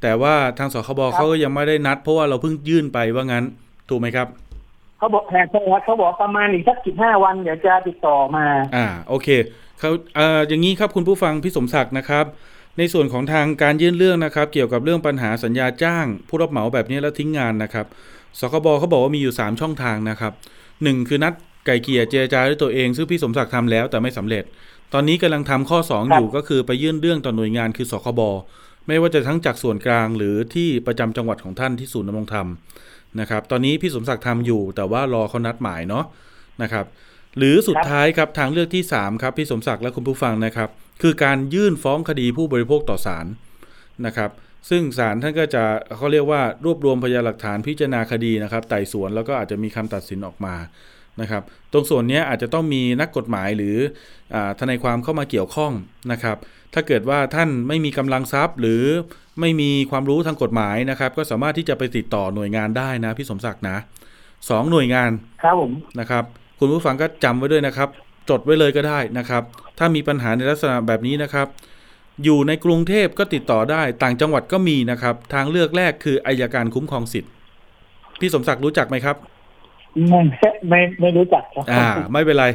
[0.03, 3.45] แต่ว่าทางสคบเขาก็ยังไม่ได้นัด เพราะว่าเราเพิ่งยื่นไปว่างั้น
[3.89, 4.27] ถูกไหมครับ
[4.99, 9.29] เขาบอกแทนใช่ครับเขาบอกประมาณอีกสักสิบห้าวันเดี๋ยวจะติดต่อมา อ่า โอเค
[9.81, 12.25] เขาเอ่ออย่างนี้ครับคุณผู้ฟังพี่สมศักดิ์นะครับ
[12.79, 17.87] ในส่วนของทางการยื่นเรื่องนะครับ เกี่ยวกับเรื่องปัญหาสัญญาจ้าง ผู้รับเหมาแบบนี้แล้วทิ้งงานนะครับ
[18.39, 20.33] สคบเขาบอกว่ามีอยู่ 3 ช่องทางนะครับ
[20.83, 21.35] หนึ่งคือนัด
[21.67, 24.45] ไก่เกลี่ยเจรจาด้วยตัวเอง ซึ่งพี่สมศักดิ์ทำแล้วแต่ไม่สำเร็จ
[24.93, 28.21] ตอนนี้กำลังทำข้อ 2 อยู่ก็คือไปยื่นเรื่องต่อหน่วยงานคือสคบ
[28.87, 32.49] ไม่ว่าจะทั้งจากส่วนกลางหรือที่ประจำจังหวัดของท่านที่ศูนย์ดำรงธรรม
[33.21, 36.05] นะครับ ตอนนี้พี่สมศักดิ์ทำอยู่ แต่ว่ารอเขานัดหมายเนาะ
[36.63, 36.87] นะครับ
[37.39, 40.69] หรือสุดท้ายครับทางเลือกที่ 3 ครับพี่สมศักดิ์และคุณผู้ฟังนะครับ
[41.03, 43.27] คือการยื่นฟ้องคดีผู้บริโภคต่อศาล
[44.07, 44.31] นะครับ
[44.71, 45.63] ซึ่งศาลท่านก็จะ
[45.97, 50.55] เขาเรียกว่ารวบรวมพยานหลักฐานพิจารณาคดีนะครับไต่สวนแล้วก็อาจจะมีคำตัดสินออกมา
[51.21, 53.77] นะครับ ตรงส่วนเนี้ยอาจจะต้องมีนักกฎหมายหรือ
[54.35, 55.73] อาทนายความเข้ามาเกี่ยวข้อง
[56.13, 56.37] นะครับ
[56.75, 58.83] ถ้าเกิดว่าท่านไม่มีกำลังทรัพย์ หรือ
[59.41, 63.77] ไม่มีความรู้ทางกฎหมายนะครับ ก็สามารถที่จะไปติดต่อหน่วยงานได้นะพี่สมศักดิ์นะ
[64.51, 65.11] สองหน่วยงาน
[65.43, 66.25] ครับผมนะครับ
[66.61, 67.89] คุณผู้ฟังก็จำไว้ด้วยนะครับ
[68.31, 69.43] จดไว้เลยก็ได้นะครับ
[69.79, 71.47] ถ้ามีปัญหาในลักษณะแบบนี้นะครับ
[72.25, 77.31] อยู่ในกรุงเทพก็ติดต่อได้ต่างจังหวัดก็มีนะครับ ทางเลือกแรกคืออายการคุ้มครองสิทธิ์
[78.21, 79.17] พี่สมศักดิ์รู้จักไหมครับ
[80.09, 80.21] ไม่
[80.69, 82.47] ไม่ไม่รู้จักครับอ่า ไม่เป็นไร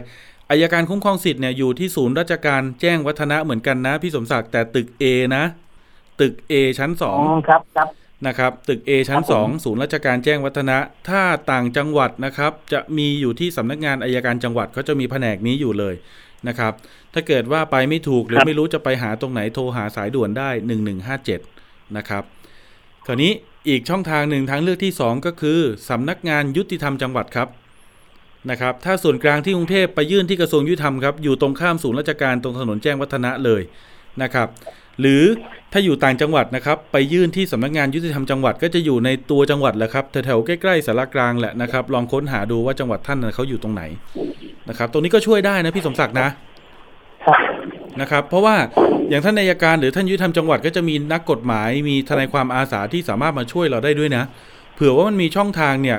[0.49, 5.03] อายการคุ้มครองสิทธิ์เนี่ยอยู่ที่ศูนย์ราชการแจ้งวัฒนะเหมือนกันนะ พี่สมศักดิ์แต่ตึก A
[5.35, 5.43] นะ
[6.21, 7.89] ตึก A ชั้นสออ๋องครับครับ
[8.27, 10.77] นะครับตึก A ชั้นครับผม2ศูนย์ราชการแจ้งวัฒนะ
[11.09, 15.95] ถ้าต่างจังหวัดนะครับ จะมีอยู่ที่สำนักงานอายการจังหวัดเขาจะมีแผนกนี้อยู่เลย
[16.47, 16.73] นะครับ
[17.13, 20.49] ถ้าเกิดว่าไปไม่ถูกหรือไม่รู้จะไปหาตรงไหนโทรหาสายด่วนได้
[21.23, 22.23] 1157 นะครับ
[23.07, 23.31] คราวนี้
[23.69, 25.59] อีกช่องทางหนึ่งทางเลือกที่ 2 ก็คือ
[25.89, 27.49] สำนักงานยุติธรรมจังหวัดครับ
[28.49, 33.61] นะครับ ถ้าส่วนกลางที่กรุงเทพไปยื่นที่กระทรวงยุติธรรมครับอยู่ตรงข้ามศูนย์ราชการตรงถนนแจ้งวัฒนะเลย
[34.21, 34.47] นะครับ
[35.01, 35.23] หรือ
[35.71, 43.83] ถ้าอยู่ต่างจังหวัดนะครับ ไปยื่นที่สำนักงานยุติธรรมจังหวัดก็จะอยู่ในตัวจังหวัดแหละครับแถวๆใกล้ๆสารกลางแหละนะครับ ลองค้นหาดูว่าจังหวัดท่านเขาอยู่ตรงไหน
[44.69, 46.27] นะครับ ตรงนี้ก็ช่วยได้นะพี่สมศักดิ์นะ
[48.01, 48.55] นะครับ เพราะว่า
[49.09, 54.23] อย่างท่านนายการหรือท่านยุติธรรมจังหวัดก็จะมีนักกฎหมายมีทนายความอาสาที่สามารถมาช่วยเราได้ด้วยนะ
[54.75, 55.97] เผื่อว่ามันมีช่องทางเนี่ย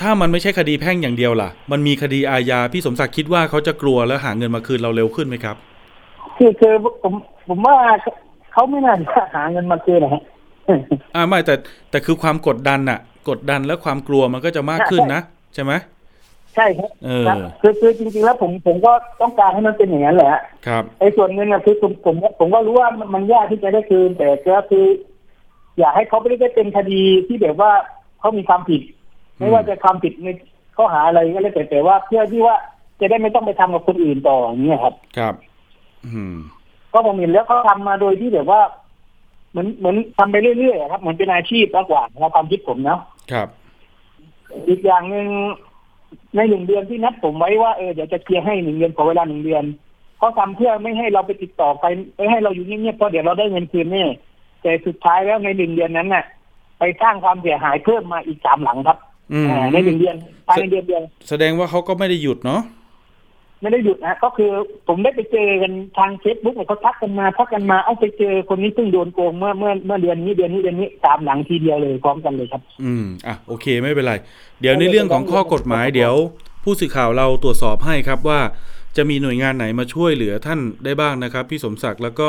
[0.00, 5.56] ถ้ามันไม่ใช่คดีแพ่งอย่างเดียวล่ะ มันมีคดีอาญาพี่สมศักดิ์คิดว่าเขาจะกลัวแล้วหาเงินมาคืนเราเร็วขึ้นไหมครับ
[6.36, 7.14] คือคือผม
[7.48, 7.76] ผมว่า
[8.52, 10.22] เขาไม่น่าจะหาเงินมาคืนนะฮะ
[11.14, 11.54] อ่าไม่แต่
[11.90, 15.22] แต่คือความกดดันน่ะกดดันและความกลัวมันก็จะมากขึ้นนะ
[15.54, 15.72] ใช่ไหม
[16.54, 24.86] ใช่ครับเออครับคือคือจริงๆแล้วผมผมก็ต้องการให้มันเป็นอย่างนั้นแหละฮะครับไอ้ส่วนเงินนะคือผมผมผมก็รู้ว่ามันมันยากที่จะได้คืนแต่ก็คือ
[25.78, 27.72] อยากให้เขาไม่ได้เป็นคดีที่แบบว่า
[28.20, 28.82] เขามีความผิด
[29.38, 30.28] ไม่ว่าจะความผิดใน
[30.76, 32.56] ข้อหาอะไรก็แล้วแต่แต่ว่าเพื่อที่ว่า
[33.00, 35.53] จะได้ไม่ต้องไปทำกับคนอื่นต่ออย่างเงี้ยครับ ครับอืม
[36.92, 38.60] ก็ผมเห็นแล้วเขาทำมาโดยที่แบบว่า
[39.50, 42.98] เหมือนเหมือนทำไปเรื่อยๆอะครับเหมือนเป็นอาชีพมากกว่าในความคิดผมนะ
[43.32, 43.48] ครับ
[44.68, 45.26] อีกอย่างหนึ่ง
[46.36, 49.64] ในหนึ่งเดือนที่นัดผมไว้ว่าเออเดี๋ยวจะเคลียร์ให้หนึ่งเดือนขอเวลาหนึ่งเดือน
[50.18, 51.84] เขาทำเพื่อไม่ให้เราไปติดต่อไป
[52.16, 54.04] ไม่ให้เราอยู่เงียบๆเพราะเดี๋ยวเราได้เงินคืนแน่
[54.62, 56.24] แต่สุดท้ายแล้วในหนึ่งเดือนนั้นน่ะ
[56.78, 58.98] ไปสร้างความเสียหายเพิ่มมาอีกสามหลังครับ
[59.32, 60.16] อืมอ่าในหนึ่งเดือน
[60.48, 62.62] ภายในเดือนเดียวแสดงว่าเขาก็ไม่ได้หยุดเนาะ
[63.60, 64.50] ไม่ได้หยุดนะก็คือ
[64.88, 74.14] ผมได้ไปเจอกันทางเฟซบุ๊กเนี่ยเขาทักกันมาทักกันมาเอาไปเจอคนนี้เพิ่งโดนโกงเมื่อเมื่อเมื่อเดือนนี้เดือนนี้เดือนนี้ตามหลังทีเดียวเลยพร้อมกันเลยครับ อืมอะโอเคไม่เป็นไร
[74.60, 76.14] เดี๋ยวในเรื่องของข้อกฎหมายเดี๋ยว
[76.64, 78.40] ผู้สื่อข่าวเราตรวจสอบให้ครับว่า
[78.96, 82.28] จะมีหน่วยงานไหนมาช่วยเหลือท่านได้บ้างนะครับ พี่สมศักดิ์แล้วก็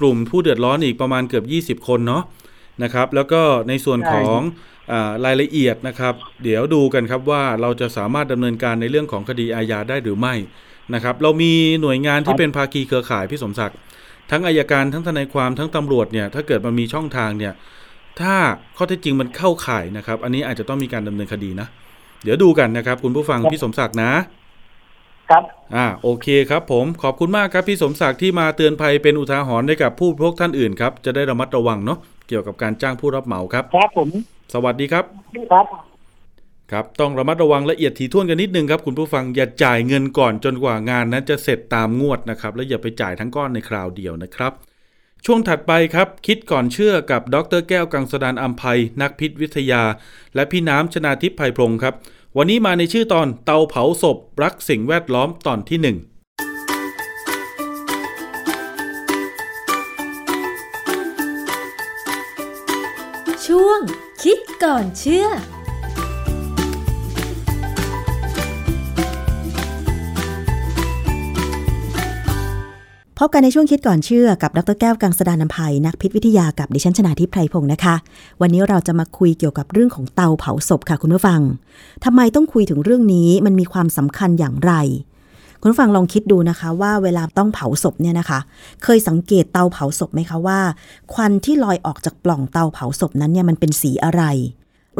[0.00, 2.22] กลุ่มผู้เดือดร้อนอีกประมาณเกือบ 20 คนเนาะ
[2.82, 4.38] นะครับ แล้วก็ในส่วนของ
[5.24, 6.14] รายละเอียดนะครับ
[6.44, 10.34] เดี๋ยวดูกันครับว่าเราจะสามารถดำเนินการในเรื่องของคดีอาญาได้หรือไม่
[10.94, 13.76] นะครับ เรามีหน่วยงานที่เป็นภาคีเครือข่ายพี่สมศักดิ์
[14.30, 17.52] ทั้งอายการทั้งทนายความทั้งตำรวจเนี่ยถ้าเกิดมันมีช่องทางเนี่ย
[18.20, 18.34] ถ้า
[18.76, 21.68] ข้อเท็จจริงมันเข้าข่ายนะครับ อันนี้อาจจะต้องมีการดำเนินคดีนะ
[22.24, 24.12] เดี๋ยวดูกันนะครับ คุณผู้ฟังครับพี่สมศักดิ์นะ
[25.30, 25.42] ครับ
[25.74, 34.08] อ่าโอเคครับผมขอบคุณมากครับพี่สมศักดิ์ที่มาเตือนภัยเป็นอุทาหรณ์ให้กับผู้บริโภคท่านอื่นครับจะได้ระมัดระวังเนาะเกี่ยวกับการจ้างผู้รับเหมาครับครับผม
[34.52, 35.04] สวัสดีครับ
[35.52, 35.66] ครับ
[36.72, 44.52] ครับ ต้องระมัดระวังละเอียดถี่ถ้วนกันนิดนึงครับ คุณผู้ฟังอย่าจ่ายเงินก่อนจนกว่างานนั้นจะเสร็จตามงวดนะครับ และอย่าไปจ่ายทั้งก้อนในคราวเดียวนะครับ
[45.24, 49.82] ช่วงถัดไปครับ คิดก่อนเชื่อกับดรแก้วกังสดานอัมภัยนักพิษวิทยา
[50.34, 51.94] และพี่น้ำชนาทิพย์ไพพงศ์ครับ
[52.36, 55.96] วันนี้มาในชื่อตอนเตาเผาศพรักสิ่งแวดล้อมตอนที่หนึ่ง
[64.66, 65.30] ก่อนเชื่อพ
[73.26, 77.94] บกันในช่วงคิดก่อนเชื่อกับดรแก้วกังสดานนภัยนักพิษวิทยากับดิฉันชนาทิพไพรพงศ์นะคะ
[78.40, 81.40] วันนี้เราจะมาคุยเกี่ยวกับเรื่องของเตาเผาศพค่ะคุณผู้ฟัง
[82.04, 84.72] ทำไมต้องคุยถึงเรื่องนี้มันมีความสำคัญอย่างไร
[85.60, 88.38] คุณผู้ฟังลองคิดดูนะคะ ว่าเวลาต้องเผาศพเนี่ยนะคะ
[88.84, 90.60] เคยสังเกตเตาเผาศพไหมคะว่า
[91.12, 94.22] ควันที่ลอยออกจากปล่องเตาเผาศพนั้นเนี่ยมันเป็นสีอะไร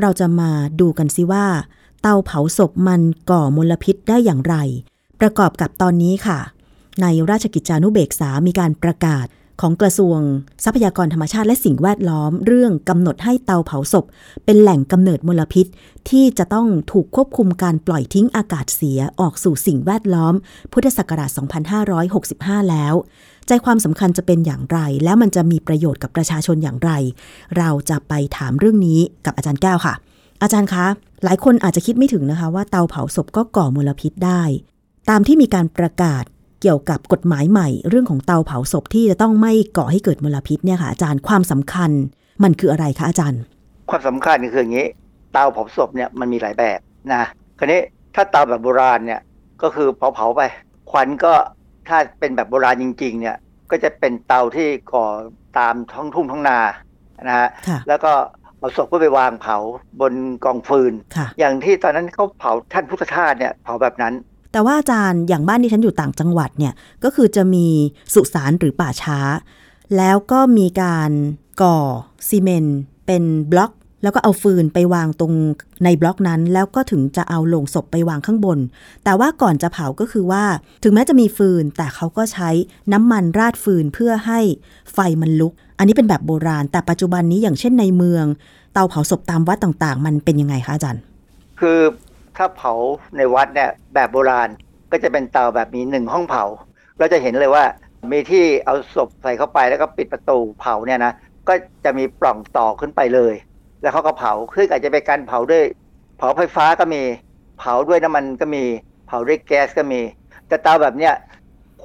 [0.01, 0.51] เราจะมา
[0.81, 1.47] ดูกันซิว่า
[2.03, 3.01] เตาเผาศพมัน
[3.31, 4.57] ก่อมลพิษได้อย่างไร
[5.21, 6.39] ประกอบกับตอนนี้ค่ะ
[7.03, 9.27] ในราชกิจจานุเบกษามีการประกาศ
[9.61, 10.19] ของกระทรวง
[10.65, 14.05] ทรัพยากรธรรมชาติและสิ่งแวดล้อม เรื่องกำหนดให้เตาเผาศพ
[14.45, 15.67] เป็นแหล่งกำเนิดมลพิษ
[16.11, 20.35] ที่จะต้องถูกควบคุมการปล่อยทิ้งอากาศเสียออกสู่สิ่งแวดล้อม
[20.73, 21.31] พุทธศักราช
[22.01, 22.95] 2565 แล้ว
[23.47, 26.91] ใจความสำคัญจะเป็นอย่างไร แล้วมันจะมีประโยชน์กับประชาชนอย่างไร
[27.59, 29.95] เราจะไปถามเรื่องนี้กับอาจารย์แก้วค่ะ
[30.43, 30.87] อาจารย์คะ
[31.25, 34.43] หลายคนอาจจะคิดไม่ถึงนะคะว่าเตาเผาศพก็ก่อมลพิษได้
[35.11, 36.25] ตามที่มีการประกาศ
[36.67, 41.91] กี่ยวกับกฎหมายใหม่ เรื่องของเตาเผาศพที่จะต้องไม่ก่อให้เกิดมลพิษเนี่ยค่ะอาจารย์ความสำคัญ
[42.43, 43.41] มันคืออะไรคะอาจารย์
[43.91, 44.87] ความสำคัญคืออย่างนี้
[45.33, 46.79] เตาเผาศพเนี่ยมันมีหลายแบบ
[47.13, 47.23] นะ
[47.59, 47.81] คราวนี้
[48.15, 49.21] ถ้าเตาแบบโบราณเนี่ย
[49.63, 50.43] ก็คือเผาเผาๆไป
[50.91, 51.33] ควันก็
[51.89, 53.37] ถ้าเป็นแบบโบราณจริง ๆ เนี่ย
[53.71, 55.05] ก็จะเป็นเตาที่ก่อ
[55.59, 56.59] ตามท้องทุ่งท้องนา
[57.29, 58.13] นะฮะค่ะแล้วก็
[58.59, 59.57] เอาศพก็ไปวางเผา
[60.01, 60.13] บน
[60.45, 64.15] กองฟืนค่ะอย่างที่ตอนนั้นเขาเผาท่านพุทธทาสเนี่ยเผาแบบนั้น
[64.57, 67.67] แต่ว่าอาจารย์อย่างบ้านที่ฉันอยู่ต่างจังหวัดเนี่ยก็คือจะมี
[68.15, 69.19] สุสานหรือป่าช้า
[69.97, 71.11] แล้วก็มีการ
[71.63, 71.79] ก่อ
[72.29, 75.33] ซีเมนต์เป็นบล็อก แล้วก็เอาฟืนไปวางตรง
[75.85, 78.59] ในบล็อกนั้น แล้วก็ถึงจะเอาโลงศพไปวางข้างบน
[79.05, 80.45] แต่ว่าก่อนจะเผาก็คือว่า
[80.83, 82.51] ถึงแม้จะมีฟืน แต่เขาก็ใช้
[82.93, 84.41] น้ำมันราดฟืนเพื่อให้
[84.93, 88.25] ไฟมันลุก อันนี้เป็นแบบโบราณ แต่ปัจจุบันนี้อย่างเช่นในเมือง
[88.73, 91.03] เตาเผาศพตามวัดต่างๆ มันเป็นยังไงคะอาจารย์
[91.61, 91.81] คือ
[92.37, 92.73] ถ้าเผา
[93.17, 94.49] ในวัดเนี่ยแบบโบราณ
[94.93, 96.45] ก็จะเป็นเตาแบบมีหนึ่งห้องเผา
[96.99, 97.65] เราจะเห็นเลยว่า
[98.13, 101.13] มีที่เอาศพใส่เข้าไปแล้วก็ปิดประตูเผาเนี่ยนะ
[101.49, 103.35] ก็จะมีปล่องต่อขึ้นไปเลย
[103.83, 105.65] แล้วเขาก็เผาคืออาจจะเป็นการเผาด้วย
[106.19, 107.03] เผาไฟฟ้าก็มี
[107.59, 108.65] เผาด้วยน้ำมันก็มี
[109.07, 110.01] เผาด้วยแก๊สก็มี
[110.49, 111.15] แต่เตาแบบเนี้ย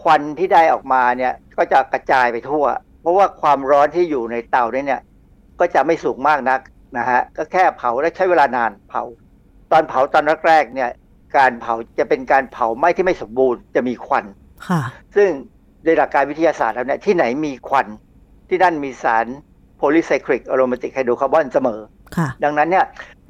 [0.02, 2.66] ควันที่ได้ออกมาเนี่ยก็จะกระจายไปทั่ว
[3.02, 5.02] เพราะว่าความร้อนที่อยู่ในเตาเนี่ย
[5.60, 6.60] ก็จะไม่สูงมากนัก
[6.98, 9.04] นะฮะก็แค่เผาและใช้เวลานานเผา
[9.72, 10.90] ตอนเผาตอนแรกๆเนี่ย
[11.38, 14.26] การเผาจะเป็นการเผาไหม้ที่ไม่สมบูรณ์จะมีควัน
[14.68, 14.82] ค่ะ
[15.16, 15.30] ซึ่ง
[15.86, 17.88] ในหลักการวิทยาศาสตร์แล้วเนี่ยที่ไหนมีควัน
[18.50, 19.26] ที่นั่นมีสาร
[19.80, 21.82] polycyclic aromatic hydrocarbon เสมอ
[22.16, 22.86] ค่ะดังนั้นเนี่ย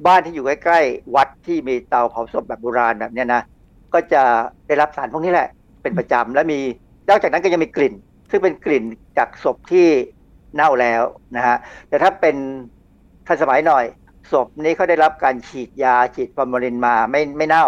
[0.07, 3.41] บ้านที่อยู่ใกล้ๆ วัดที่มีเตาเผาศพแบบโบราณแบบเนี้ยนะ
[3.93, 4.23] ก็จะ
[4.67, 5.47] ได้รับสารพวกนี้แหละ
[5.81, 6.59] เป็นประจำและมี
[7.09, 7.93] นอกจากนั้นก็ยังมีกลิ่น
[8.29, 8.83] ซึ่งเป็นกลิ่น
[9.17, 9.87] จากศพที่
[10.55, 11.03] เน่าแล้ว
[11.35, 11.57] นะฮะ
[11.89, 12.35] แต่ถ้าเป็น
[13.27, 13.85] ทันสมัยหน่อย
[14.31, 17.65] ศพนี้เขาได้รับการฉีดยาฉีดฟอร์มาลินมาไม่ไม่เน่า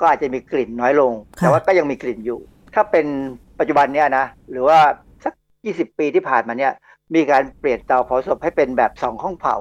[0.00, 2.40] ก็อาจจะมีกลิ่นน้อยลงค่ะแต่ว่าก็ยังมีกลิ่นอยู่
[2.74, 3.06] ถ้าเป็น
[3.58, 4.78] ปัจจุบันเนี่ยนะ หรือว่า
[5.24, 5.32] สัก
[5.66, 6.72] 20 ปีที่ผ่านมาเนี่ย
[7.14, 9.56] มีการเปลี่ยนเตาเผาศพให้เป็นแบบสองห้องเผา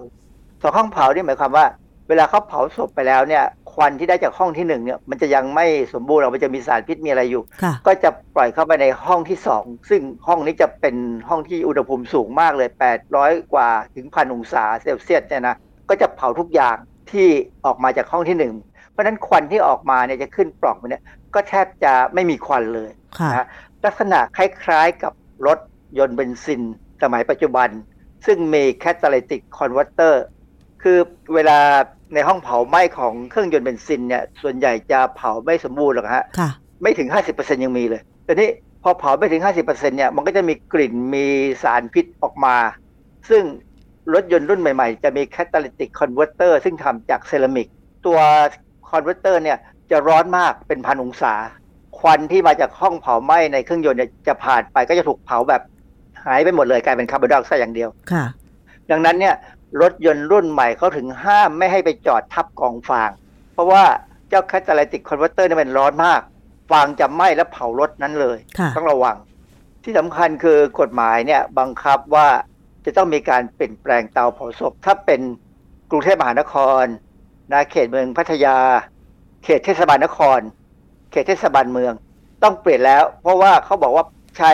[0.61, 1.65] สองห้องเผานี่หมายความว่า
[2.09, 3.43] เวลาเขาเผาศพไปแล้วเนี่ย
[3.73, 10.95] ควันที่ได้จากห้องที่หนึ่งเนี่ยมันจะยังไม่สมบูรณ์หรอกมันจะมีสารพิษมีอะไรอยู่ค่ะก็จะปล่อยเข้าไปในห้องที่สองซึ่งห้องนี้จะเป็น
[11.29, 12.69] ห้องที่อุณหภูมิสูงมากเลย
[13.11, 15.55] 800 กว่าถึงพันองศาเซลเซียสเนี่ยนะ
[15.91, 16.77] ก็จะเผาทุกอย่าง
[17.11, 17.27] ที่
[17.65, 18.53] ออกมาจากห้องที่หนึ่ง
[18.91, 22.89] เพราะฉะนั้นควันที่ออกมาเนี่ยจะขึ้นปล่องไปเนี่ยก็แทบจะไม่มีควันเลย
[23.19, 23.47] ค่ะนะ
[23.85, 25.13] ลักษณะคล้ายๆกับ
[25.47, 25.59] รถ
[25.99, 26.61] ยนต์เบนซิน
[27.03, 27.69] สมัยปัจจุบัน
[28.25, 30.23] ซึ่งมี catalytic converter
[30.83, 30.97] คือ
[31.33, 31.59] เวลา
[32.13, 36.49] ในห้องเผาไหม้ของเครื่องยนต์เบนซินเนี่ยส่วนใหญ่จะเผาไม่สมบูรณ์หรอกฮะค่ะ
[36.81, 38.49] ไม่ถึง 50%ยังมีเลยแต่นี่
[38.83, 41.25] พอเผาไม่ถึง 50%เนี่ยมันก็จะมีกลิ่นมี
[41.63, 42.55] สารพิษออกมา
[43.29, 43.43] ซึ่ง
[44.13, 47.67] รถยนต์รุ่นใหม่ๆ จะมี catalytic converter ซึ่งทำจากเซรามิก
[48.05, 48.19] ตัว
[48.89, 49.57] converter เนี่ย
[49.91, 51.33] จะร้อนมากเป็นพันองศา
[51.99, 55.61] ควันที่มาจากห้องเผาไหม้ในเครื่องยนต์เนี่ยจะผ่านไปก็จะถูกเผาแบบ
[56.25, 58.25] หายไปหมดเลยกลายเป็นคาร์บอนไดออกไซด์อย่างเดียวค่ะ
[58.91, 59.35] ดังนั้นเนี่ย
[59.81, 63.09] รถยนต์รุ่นใหม่เขาถึงห้ามไม่ให้ไปจอดทับกองฟาง
[63.53, 63.83] เพราะว่า
[64.29, 66.21] เจ้า catalytic converter เนี่ยมันร้อนมาก
[66.71, 69.17] ฟางจะไหม้และเผารถนั้นเลยค่ะต้องระวัง
[69.83, 72.27] ที่สำคัญคือกฎหมายเนี่ยบังคับว่า
[72.85, 75.21] จะต้องมีการเปลี่ยนแปลงเตาเผาศพ ถ้าเป็น
[75.91, 76.83] กรุงเทพมหานคร
[77.51, 78.57] นะเขตเมืองพัทยา
[79.43, 80.39] เขตเทศบาลนคร
[81.11, 81.93] เขตเทศบาลเมือง
[82.43, 84.05] ต้องเปลี่ยนแล้ว เพราะว่าเขาบอกว่า
[84.37, 84.51] ใช้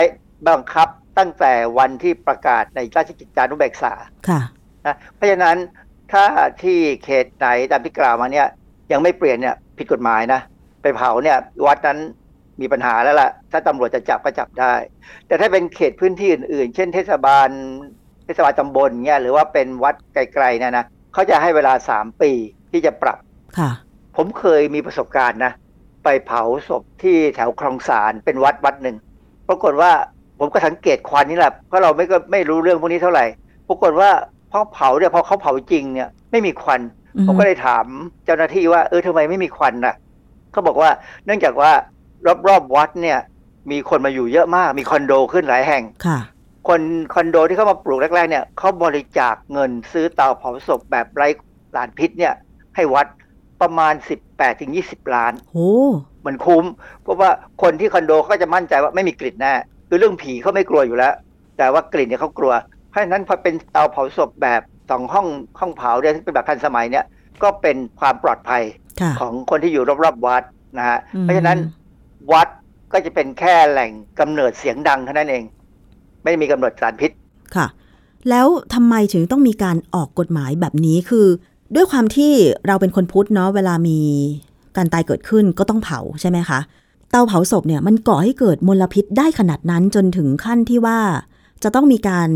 [0.48, 3.92] บังคับตั้งแต่วันที่ประกาศในราชกิจจานุเบกษา
[4.28, 4.40] ค่ะ
[4.86, 5.56] นะเพราะฉะนั้น
[6.12, 6.24] ถ้า
[6.62, 8.46] ที่เขตไหนตามที่กล่าวมาเนี่ย
[8.92, 10.40] ยังไม่เปลี่ยนเนี่ยผิดกฎหมายนะ
[10.82, 11.98] ไปเผาเนี่ยวัดนั้น
[12.60, 14.74] มีปัญหาแล้วล่ะ ถ้าตำรวจจะจับก็จับได้
[15.26, 17.48] แต่ถ้าเป็นเขตพื้นที่อื่น ๆ เช่นเทศบาล
[18.28, 22.30] เทศบาลตำบลเนี่ยหรือว่าเป็นวัดไกลๆเนี่ยนะเขาจะให้เวลาสามปี
[22.70, 23.18] ที่จะปรับ
[23.58, 23.70] ค่ะ
[24.16, 25.52] ผมเคยมีประสบการณ์นะ
[26.04, 28.96] ไปเผาศพที่แถวคลองสารเป็นวัดวัดหนึ่ง
[29.48, 29.90] ปรากฏว่า
[30.38, 33.24] ผมก็สังเกตควันนี่แหละเพราะเราไม่ก็ไม่รู้เรื่องพวกนี้เท่าไหร่
[33.68, 34.10] ปรากฏว่า
[34.50, 36.80] พอเผาเนี่ยพอเขาเผาจริงเนี่ยไม่มีควัน
[37.16, 37.84] อือฮึผมก็เลยถาม
[38.24, 39.94] เจ้าหน้าที่ว่าเออทำไมไม่มีควันน่ะ
[40.52, 40.90] เขาบอกว่า
[41.24, 41.72] เนื่องจากว่า
[42.48, 43.18] รอบๆวัดเนี่ย
[43.70, 45.82] มีคนมาอยู่เยอะมากมีคอนโดขึ้นหลายแห่ง
[46.68, 46.82] ค่ะคน
[47.14, 51.28] คอนโดที่เขามาปลูกแรกๆเนี่ยเขาบริจาคเงินซื้อเตาเผาศพแบบไร้
[51.74, 52.34] สารพิษเนี่ย
[52.76, 53.06] ให้วัด
[53.60, 53.94] ประมาณ
[54.54, 55.70] 18-20 ล้านโอ้
[56.26, 56.64] มันคุ้ม
[57.02, 57.30] เพราะว่า
[57.62, 59.52] คนที่คอนโดเขาก็จะมั่นใจว่าไม่มีกลิ่นแน่
[59.88, 61.14] คือเรื่องผีเขาไม่กลัวอยู่แล้ว
[61.58, 62.52] แต่ว่ากลิ่นเนี่ยเขากลัว
[62.88, 65.26] เพราะฉะนั้นพอเป็นเตาเผาศพแบบสองห้อง
[65.60, 67.04] ห้องเผาเนี่ยที่เป็นแบบทันสมัยเนี่ย
[67.42, 68.62] ก็เป็นความปลอดภัย
[69.00, 70.42] ค่ะของคนที่อยู่รอบๆวัด
[70.78, 71.58] นะฮะอืมเพราะฉะนั้น
[72.32, 72.48] วัด
[72.92, 73.90] ก็จะเป็นแค่แหล่ง
[74.20, 75.44] กำเนิดเสียงดังเท่านั้นเอง
[76.28, 77.10] ไม่ได้มีกำเนิดสารพิษ
[77.56, 77.66] ค่ะ
[78.30, 81.26] แล้วทำไมถึงต้องมีการออกกฎหมายแบบนี้คือ
[81.74, 82.32] ด้วยความที่
[82.66, 83.98] เราเป็นคนพุทธเนาะเวลามี
[84.76, 86.58] การตายเกิดขึ้นก็ต้องเผาใช่ไหมคะ
[87.10, 90.98] เตาเผาศพเนี่ยมันก่อให้เกิดมลพิษได้ขนาดนั้นจนถึงขั้นที่ว่า
[91.62, 92.28] จะต้องมีการ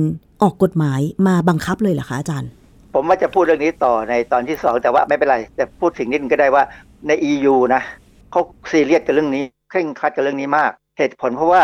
[0.42, 2.50] ออกกฎหมายมาบังคับเลยเหรอคะอาจารย์
[2.94, 6.62] ผมว่าจะพูดเรื่องนี้ต่อในตอนที่สองแต่ว่าไม่เป็นไรแต่พูดถึงนิดนึงก็ได้ว่า
[7.08, 7.82] ใน EU นะ
[8.30, 8.40] เขา
[8.70, 11.62] ซีเรียสกับเรื่องนี้เคร่งครัดกับเรื่องนี้มาก เหตุผลเพราะว่า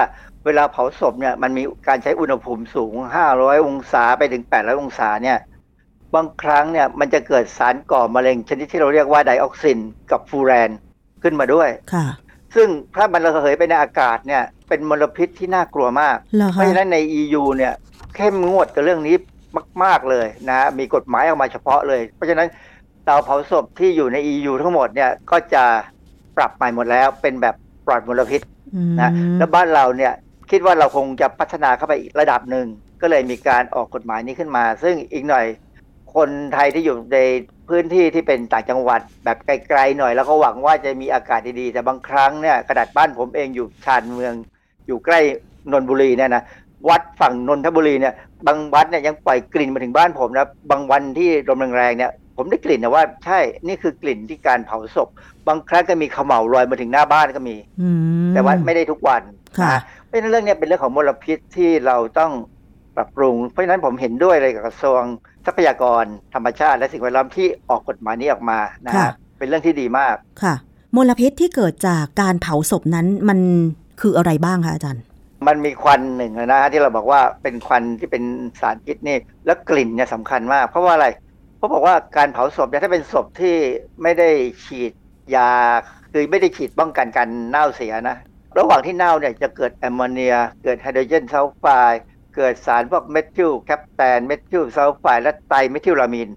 [0.49, 2.95] เวลาเผาศพเนี่ยมันมีการใช้อุณหภูมิสูง
[3.31, 5.39] 500 องศาไปถึง 800 องศาเนี่ย
[6.15, 9.79] บางครั้งเนี่ยมันจะเกิดสารก่อมะเร็งชนิดที่เราเรียกว่าไดออกซิน
[10.11, 10.71] กับฟูแรน
[11.23, 12.07] ขึ้นมาด้วยค่ะ
[12.55, 17.73] ซึ่งถ้ามันระเหยไปในอากาศเนี่ยเป็นมลพิษที่น่ากลัวมากเหรอเพคะราะฉะนั้นใน EU เนี่ย
[18.17, 19.17] เข้มงวดกับเรื่องนี้
[19.85, 22.49] มาก ๆเลยนะมีกฎหมายออกมาเฉพาะเลย เพราะฉะนั้น
[23.05, 25.65] เตาเผาศพที่อยู่ใน EU ทั้งหมดเนี่ยก็จะ
[26.37, 27.55] ปรับใหม่หมดแล้วเป็นแบบ
[27.87, 28.41] ปลอดมลพิษ
[28.75, 30.13] อืมนะแล้วบ้านเราเนี่ย
[30.51, 32.67] คิดว่าเราคงจะพัฒนาเข้าไปอีกระดับหนึ่ง
[33.03, 35.47] ก็เลยมีการออกกฎหมายนี้ขึ้นมา ซึ่งอีกหน่อย
[36.15, 37.19] คนไทยที่อยู่ใน
[37.69, 44.35] พื้นที่ที่เป็นต่างจังหวัดแบบไกลๆหน่อย แล้วก็หวังว่าจะมีอากาศดีๆ แต่บางครั้งเนี่ยขนาดบ้านผมเองอยู่ชานเมือง
[44.87, 45.21] อยู่ใกล้
[45.73, 46.43] นนทบุรีเนี่ยนะ
[46.89, 48.15] วัดฝั่งนนทบุรีเนี่ย
[48.47, 55.09] บางวัดเนี่ยยังปล่อยกลิ่นมาถึงบ้านผมนะบางวันที่ลมแรงๆเนี่ยผมได้กลิ่นนะว่าใช่นี่คือกลิ่นที่การเผาศพ
[55.49, 57.89] บางครั้งก็มีเขม่าวลอยมาถึงหน้าบ้านก็มีอื
[58.29, 59.23] มแต่ว่าไม่ได้ทุกวัน
[59.59, 62.33] ค่ะนะ เพราะฉะนั้นเรื่องเนี้ยเป็นเรื่องของมลพิษที่เราต้อง
[62.97, 65.03] ปรับปรุง เพราะฉะนั้นผมเห็นด้วยเลยกับกระทรวง
[65.47, 66.05] ทรัพยากร
[66.35, 70.55] ธรรมชาติ และสิ่งแวดล้อมที่ออกกฎหมายนี้ออกมานะค่ะฮะเป็นเรื่องที่ดีมากค่ะ
[70.97, 73.39] มลพิษที่เกิดจากการเผาศพนั้นมัน
[74.01, 75.03] คืออะไรบ้างคะอาจารย์
[75.47, 78.25] มันมีควันหนึ่งนะฮะที่เราบอกว่าเป็นควันที่เป็น
[78.61, 81.07] สารพิษนี่แล้วกลิ่นเนี่ยสำคัญมาก เพราะว่าอะไร
[81.57, 83.57] เพราะบอกว่าการเผาศพเนี่ยถ้าเป็นศพที่
[84.03, 84.31] ไม่ได้
[84.65, 84.93] ฉีด
[85.37, 85.51] ยา
[86.13, 88.17] คือไม่ได้ฉีดป้องกันการเน่าเสียนะ
[88.59, 92.03] ระหว่างที่เน่าเนี่ยจะเกิดแอมโมเนีย เกิดไฮโดรเจนซัลไฟด์
[92.37, 96.29] เกิดสารพวก methyl mercaptan methyl sulfide และ trimethylamine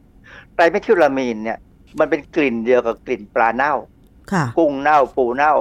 [0.56, 1.58] trimethylamine เนี่ย
[2.00, 3.74] มันเป็นกลิ่นเดียวกับกลิ่นปลาเน่า
[4.32, 5.54] ค่ะกุ้งเน่าปูเน่า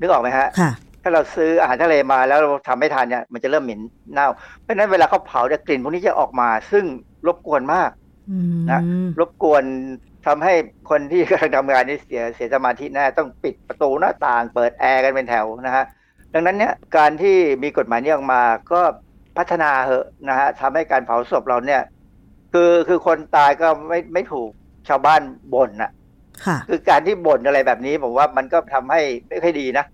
[0.00, 0.70] นึกออกไหมฮะค่ะ
[1.02, 3.80] ถ้าเราซื้ออาหารทะเลมาแล้วเราทำไม่ทันเนี่ยมันจะเริ่มเหม็น
[4.12, 4.28] เน่า
[4.62, 6.84] เพราะฉะนั้นเวลาเขาเผาเนี่ยกลิ่นพวกนี้จะออกมา ซึ่ง
[7.26, 7.90] รบกวนมาก
[8.30, 8.80] อืมนะ
[9.20, 9.64] รบกวน
[10.26, 10.54] ทำให้
[10.90, 15.84] คนที่กำลังทำงานนี่เสียเสียสมาธิแน่ต้องปิดประตูหน้าต่าง เปิดแอร์กันเป็นแถวนะฮะ
[16.34, 18.80] ดังนั้นเนี่ยการที่มีกฎหมายนี้ออกมาก็
[19.38, 21.82] พัฒนาเหอะนะฮะทำให้การเผาศพเราเนี่ย
[22.52, 24.50] คือคือคนตายก็ไม่ไม่ถูก
[24.88, 25.20] ชาวบ้าน
[25.54, 25.90] บ่นนะ
[26.46, 29.84] ค่ะคือการที่บ่นอะไรแบบนี้ผมว่ามันก็ทำให้ไม่ค่อยดีนะ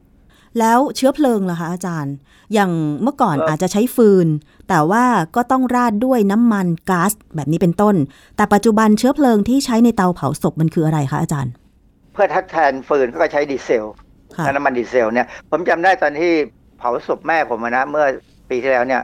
[0.59, 2.15] แล้วเชื้อเพลิงล่ะคะอาจารย์
[2.55, 2.73] อย่าง
[3.03, 4.27] เมื่อก่อนเอ่อออาจจะใช้ฟืน
[4.69, 5.05] แต่ว่า
[5.37, 7.95] ก็ต้องราดด้วยน้ำมันก๊าซแบบนี้เป็นต้น
[8.37, 11.53] แต่ปัจจุบันเชื้อเพลิงที่ใช้ในเตาเผาศพมันคืออะไรคะอาจารย์
[12.13, 13.85] เพื่อทดแทนฟืนเขาก็ใช้ดีเซล
[14.37, 16.33] ค่ะน้ำมันดีเซลเนี่ย ผมจำได้ตอนที่
[16.79, 18.07] เผาศพแม่ผมอะนะเมื่อ
[18.51, 19.03] ปีที่แล้วเนี่ย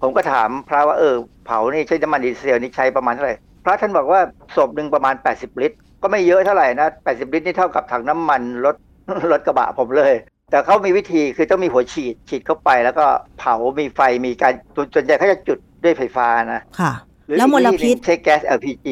[0.00, 1.14] ผมก็ถามพระว่าเออ
[1.46, 4.20] เผานี่ใช้น้ำมันดีเซลนี่ใช้ประมาณเท่าไหร่พระท่านบอกว่า
[4.56, 8.76] ศพหนึ่งประมาณ 80 ลิตร ก็ไม่เยอะเท่าไหร่นะ 80 ลิตรนี่เท่ากับถังน้ำมันรถ
[9.32, 10.14] รถกระบะผมเลย
[10.50, 13.04] แต่เขามีวิธีคือต้องมีหัวฉีดฉีดเข้าไป แล้วก็
[13.38, 14.52] เผามีไฟมีการ
[14.94, 16.92] ส่วนใหญ่เขาจะจุดด้วยไฟฟ้านะค่ะ
[17.26, 18.86] หรือแล้วมลพิษอีกวิธีหนึ่งใช้แก๊ส LPG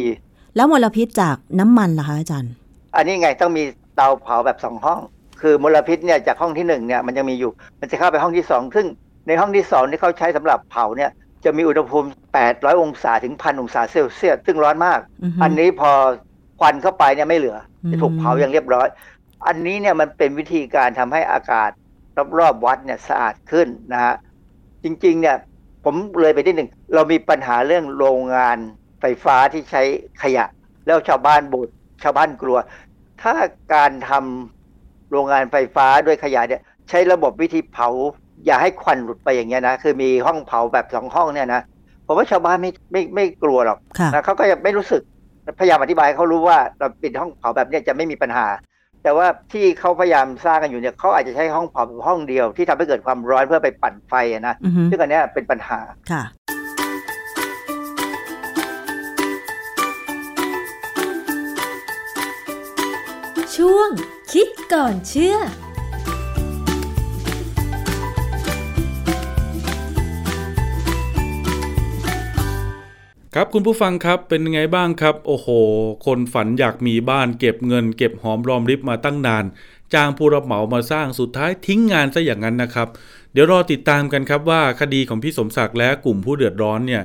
[0.56, 2.52] แล้วมลพิษจากน้ำมันล่ะคะอาจารย์
[2.96, 3.64] อันนี้ไงต้องมี
[3.96, 5.00] เตาเผาแบบสองห้อง
[5.42, 8.86] คือมลพิษเนี่ยจากห้องที่หนึ่งเนี่ยมันยังมีอยู่ มันจะเข้าไปห้องที่สองซึ่ง
[9.26, 11.10] ในห้องที่สองที่เขาใช้สำหรับเผาเนี่ย
[11.44, 12.08] จะมีอุณหภูมิ
[12.44, 15.90] 800 องศาถึงพันองศาเซลเซียสซึ่งร้อนมากอือฮึอันนี้พอ
[16.60, 18.88] ควันเข้าไปเนี่ยไม่เหลืออืมจะถูกเผาอย่างเรียบร้อย
[19.46, 21.70] อันนี้เนี่ยมันเป็นวิธีการทำให้อากาศ
[22.38, 24.14] รอบๆวัดเนี่ยสะอาดขึ้นนะฮะ
[24.84, 25.36] จริงๆเนี่ย
[25.84, 28.58] ผมเลยไปที่หนึ่งเรามีปัญหาเรื่องโรงงาน
[29.00, 29.82] ไฟฟ้าที่ใช้
[30.22, 30.44] ขยะ
[30.86, 31.68] แล้วชาวบ้านบ่น
[32.02, 32.58] ชาวบ้านกลัว
[33.22, 33.34] ถ้า
[33.74, 34.61] การทำ
[35.12, 37.88] โรงงานไฟฟ้าด้วยขยะเนี่ยใช้ระบบวิธีเผา
[38.46, 41.62] อย่าให้ควันหลุดไปอย่างเงี้ยนะ คือมีห้องเผาแบบสองห้องเนี่ยนะ
[42.06, 45.02] ผมว่าชาวบ้านไม่ไม่ไม่กลัวหรอกค่ะนะเขาก็ยังไม่รู้สึก
[45.58, 48.46] พยายามอธิบายให้เขารู้ว่าเราปิดห้องเผาแบบเนี้ยจะไม่มีปัญหา
[49.02, 55.80] แต่ว่าที่เขาพยายามสร้างกันอยู่เนี่ยเขาอาจจะใช้ห้องเผาแบบห้องเดียวที่ทำให้เกิดความร้อนเพื่อไปปั่นไฟอะนะอือฮึซึ่งอันเนี้ยเป็นปัญหา
[63.56, 63.88] ช่วง
[64.32, 65.36] คิดก่อนเชื่อ
[73.34, 75.48] ครับคุณผู้ฟังครับเป็นไงบ้างครับ โอ้โห
[76.06, 79.44] คนฝันอยากมีบ้านเก็บเงิน เก็บหอมรอมริบมาตั้งนาน
[79.94, 82.88] จ้างผู้รับเหมามาสร้างสุดท้ายทิ้งงานซะอย่างนั้นนะครับ
[83.32, 87.02] เดี๋ยวรอติดตามกันครับว่าคดีของพี่สมศักดิ์และกลุ่มผู้เดือดร้อนเนี่ย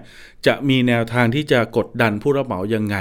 [0.48, 2.98] จะมีแนวทางที่จะกดดันผู้รับเหมายังไง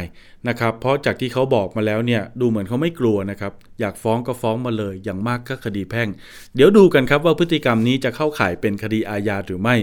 [0.48, 6.08] นะครับเพราะจากที่เขาบอกมาแล้วเนี่ยดูเหมือนเขาไม่กลัวนะครับอยากฟ้องก็ฟ้องมาเลยอย่างมากก็คดีแพ่ง
[6.54, 9.76] เดี๋ยวดูกันครับว่าพฤติกรรมนี้จะเข้าข่ายเป็นคดีอาญาหรือไม่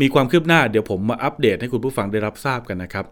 [0.00, 3.04] มีความคืบหน้าเดี๋ยวผมมาอัปเดตให้คุณผู้ฟังได้รับทราบกันนะครับ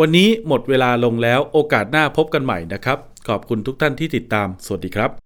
[0.00, 5.25] วันนี้หมดเวลาลงแล้วโอกาสหน้าพบกันใหม่นะครับ ขอบคุณทุกท่านที่ติดตาม สวัสดีครับ